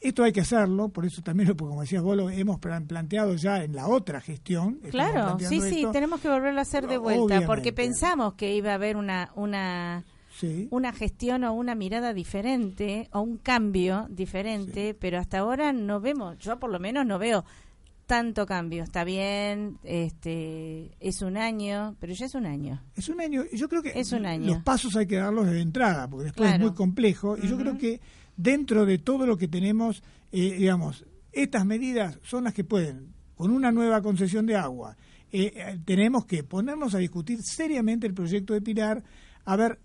[0.02, 3.64] esto hay que hacerlo, por eso también, como decías vos, lo hemos plan- planteado ya
[3.64, 4.80] en la otra gestión.
[4.90, 7.48] Claro, sí, sí, tenemos que volverlo a hacer de vuelta, Obviamente.
[7.48, 10.04] porque pensamos que iba a haber una una
[10.34, 10.68] Sí.
[10.72, 16.38] una gestión o una mirada diferente o un cambio diferente, pero hasta ahora no vemos,
[16.40, 17.44] yo por lo menos no veo
[18.12, 18.84] tanto cambio.
[18.84, 22.84] Está bien, este, es un año, pero ya es un año.
[22.94, 24.48] Es un año, yo creo que Es un año.
[24.48, 26.62] los pasos hay que darlos desde entrada, porque después Claro.
[26.66, 27.38] es muy complejo.
[27.42, 28.02] Y yo creo que
[28.36, 30.04] dentro de todo lo que tenemos,
[30.34, 34.98] eh, digamos, estas medidas son las que pueden, con una nueva concesión de agua,
[35.32, 39.02] eh, eh, tenemos que ponernos a discutir seriamente el proyecto de Pilar,
[39.46, 39.80] a ver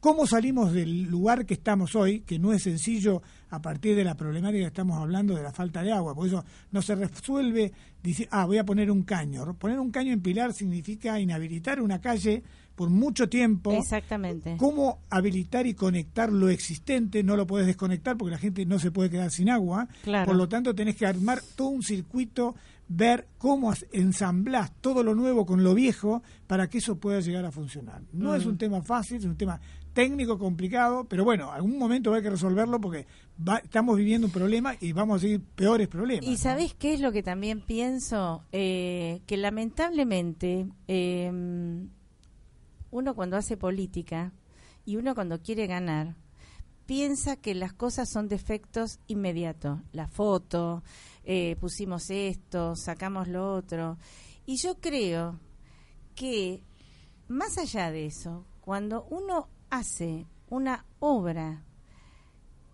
[0.00, 4.16] cómo salimos del lugar que estamos hoy, que no es sencillo a partir de la
[4.16, 7.72] problemática que estamos hablando de la falta de agua, por eso no se resuelve,
[8.02, 9.54] dice, ah, voy a poner un caño.
[9.54, 12.42] Poner un caño en Pilar significa inhabilitar una calle
[12.74, 13.72] por mucho tiempo.
[13.72, 14.56] Exactamente.
[14.58, 18.90] Cómo habilitar y conectar lo existente, no lo puedes desconectar porque la gente no se
[18.90, 19.88] puede quedar sin agua.
[20.02, 20.26] Claro.
[20.26, 22.54] Por lo tanto, tenés que armar todo un circuito,
[22.94, 27.44] ver cómo as- ensamblás todo lo nuevo con lo viejo para que eso pueda llegar
[27.44, 28.02] a funcionar.
[28.12, 28.34] No Mm.
[28.36, 29.60] es un tema fácil, es un tema
[29.94, 33.06] técnico complicado, pero bueno, algún momento va a que resolverlo porque
[33.46, 36.26] va- estamos viviendo un problema y vamos a seguir peores problemas.
[36.28, 38.42] ¿Y sabés qué es lo que también pienso?
[38.52, 41.30] Eh, que lamentablemente eh,
[42.90, 44.32] uno cuando hace política
[44.84, 46.14] y uno cuando quiere ganar,
[46.86, 49.78] piensa que las cosas son defectos inmediatos.
[49.92, 50.82] La foto,
[51.24, 53.98] eh, pusimos esto, sacamos lo otro.
[54.46, 55.38] Y yo creo
[56.14, 56.62] que
[57.28, 61.64] más allá de eso, cuando uno hace una obra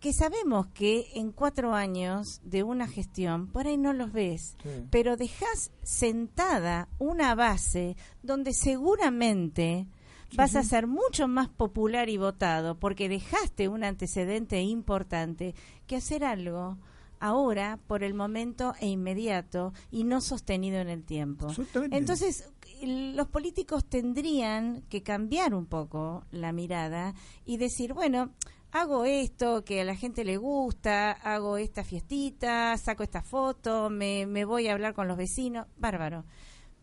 [0.01, 4.69] que sabemos que en cuatro años de una gestión, por ahí no los ves, Sí.
[4.91, 9.89] pero dejas sentada una base donde seguramente
[10.37, 15.55] vas a ser mucho más popular y votado porque dejaste un antecedente importante
[15.87, 16.77] que hacer algo
[17.21, 21.49] ahora por el momento e inmediato y no sostenido en el tiempo.
[21.91, 22.51] Entonces,
[22.83, 27.15] los políticos tendrían que cambiar un poco la mirada
[27.45, 28.31] y decir, bueno,
[28.71, 34.27] hago esto que a la gente le gusta, hago esta fiestita, saco esta foto, me,
[34.27, 36.25] me voy a hablar con los vecinos, bárbaro.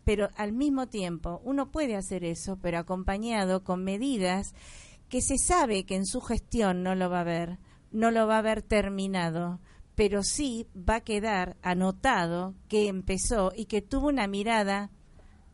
[0.04, 4.54] Pero al mismo tiempo, uno puede hacer eso, pero acompañado con medidas
[5.08, 7.58] que se sabe que en su gestión no lo va a ver,
[7.92, 9.60] no lo va a ver terminado,
[9.96, 14.90] pero sí va a quedar anotado que empezó y que tuvo una mirada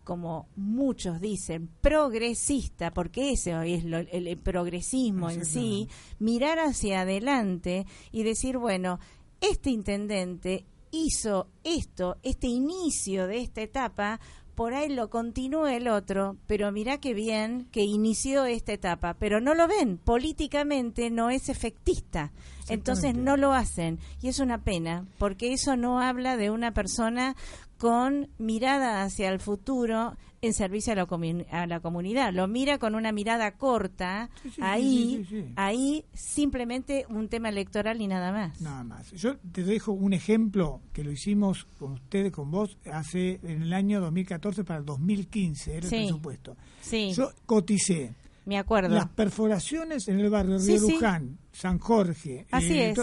[0.04, 5.88] como muchos dicen, progresista, porque ese hoy es lo- el, el progresismo en sí,
[6.18, 8.98] mirar hacia adelante y decir, bueno,
[9.40, 14.18] este intendente hizo esto, este inicio de esta etapa,
[14.54, 19.40] por ahí lo continúa el otro, pero mirá qué bien que inició esta etapa, pero
[19.40, 22.32] no lo ven, políticamente no es efectista,
[22.68, 23.98] entonces no lo hacen.
[24.20, 27.34] Y es una pena, porque eso no habla de una persona
[27.82, 31.08] con mirada hacia el futuro en servicio a la,
[31.50, 32.32] a la comunidad.
[32.32, 38.00] Lo mira con una mirada corta, sí, sí, ahí, sí, ahí simplemente un tema electoral
[38.00, 38.60] y nada más.
[38.60, 39.10] Nada más.
[39.10, 43.72] Yo te dejo un ejemplo que lo hicimos con ustedes, con vos, hace en el
[43.72, 46.56] año 2014 para el 2015, era el presupuesto.
[46.82, 48.14] Sí, Yo coticé
[48.44, 48.94] me acuerdo.
[48.94, 50.80] las perforaciones en el barrio Río.
[50.80, 52.46] Luján, San Jorge.
[52.52, 52.98] Así es.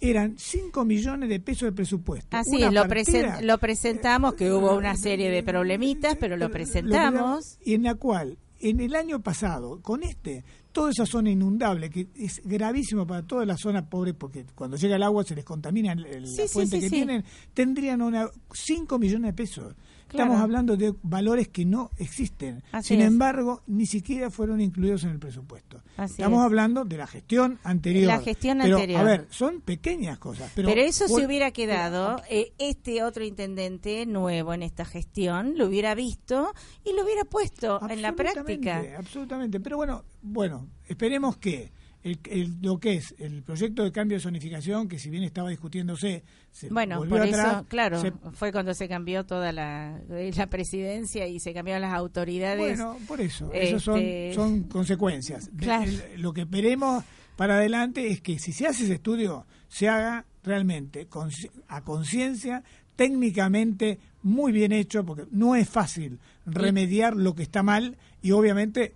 [0.00, 2.36] Eran 5 millones de pesos de presupuesto.
[2.36, 6.36] Así Una es, lo, partida, presen- lo presentamos, que hubo una serie de problemitas, pero
[6.36, 7.58] lo presentamos.
[7.64, 12.08] y en la cual, en el año pasado, con este, toda esa zona inundable, que
[12.14, 15.92] es gravísimo para toda la zona pobre, porque cuando llega el agua se les contamina
[15.92, 17.24] el- Sí, la fuente sí, que tienen,
[17.54, 19.74] tendrían una 5 millones de pesos.
[20.08, 20.24] Claro.
[20.30, 22.62] Estamos hablando de valores que no existen.
[22.72, 23.08] Así Sin es.
[23.08, 25.82] embargo, ni siquiera fueron incluidos en el presupuesto.
[25.96, 26.44] Así Estamos es.
[26.46, 28.06] hablando de la gestión anterior.
[28.06, 29.00] La gestión Pero, anterior.
[29.00, 30.52] A ver, son pequeñas cosas.
[30.54, 35.54] Pero, Pero, eso por- se hubiera quedado, eh, este otro intendente nuevo en esta gestión
[35.58, 36.52] lo hubiera visto
[36.84, 38.82] y lo hubiera puesto en la práctica.
[38.98, 39.58] Absolutamente.
[39.60, 41.72] Pero bueno, bueno, esperemos que
[42.06, 45.50] el, el- lo que es el proyecto de cambio de zonificación, que si bien estaba
[45.50, 50.00] discutiéndose, se Bueno, volvió por atrás, eso, claro, se- fue cuando se cambió toda la,
[50.08, 52.58] la presidencia y se cambiaron las autoridades.
[52.78, 55.50] bueno, por eso, eso son, este, son consecuencias.
[55.56, 55.90] De- Claro.
[55.90, 57.04] el- lo que esperemos
[57.36, 62.62] para adelante es que si se hace ese estudio, se haga realmente consci- a conciencia,
[62.94, 68.94] técnicamente muy bien hecho, porque no es fácil remediar lo que está mal y obviamente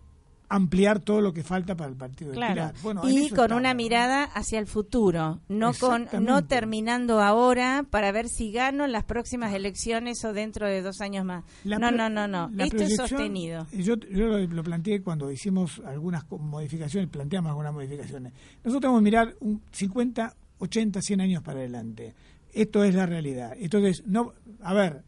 [0.50, 2.74] ampliar todo lo que falta para el partido de Claro, Pilar.
[2.82, 8.10] Bueno, en y con una mirada hacia el futuro, no con no terminando ahora para
[8.10, 11.44] ver si gano en las próximas elecciones o dentro de dos años más.
[11.62, 12.50] La no, no, no, no.
[12.58, 13.66] Esto es sostenido.
[13.72, 18.32] Yo, yo lo, lo planteé cuando hicimos algunas modificaciones, planteamos algunas modificaciones.
[18.64, 22.12] Nosotros tenemos que mirar un 50, 80, 100 años para adelante.
[22.52, 23.52] Esto es la realidad.
[23.56, 24.32] Entonces, no,
[24.62, 25.04] a ver,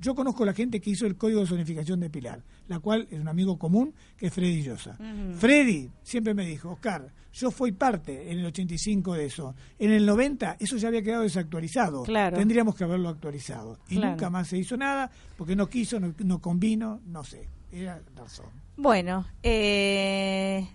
[0.00, 3.06] yo conozco a la gente que hizo el código de zonificación de Pilar, la cual
[3.10, 4.96] es un amigo común que es Freddy Llosa.
[5.38, 9.54] Freddy siempre me dijo, Oscar, yo fui parte en el 85 de eso.
[9.78, 12.02] En el 90 eso ya había quedado desactualizado.
[12.02, 12.36] Claro.
[12.38, 13.78] Tendríamos que haberlo actualizado.
[13.88, 14.12] Y Claro.
[14.12, 17.46] nunca más se hizo nada porque no quiso, no, no convino, no sé.
[17.70, 18.46] Era razón.
[18.76, 20.66] Bueno, eh,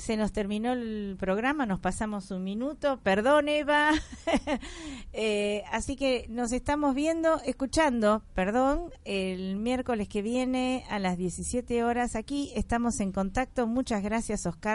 [0.00, 3.90] se nos terminó el programa, nos pasamos un minuto, perdón Eva,
[5.12, 11.82] Eh, así que nos estamos viendo, escuchando, perdón, el miércoles que viene a las 17
[11.82, 14.68] horas aquí, estamos en contacto, muchas gracias Oscar.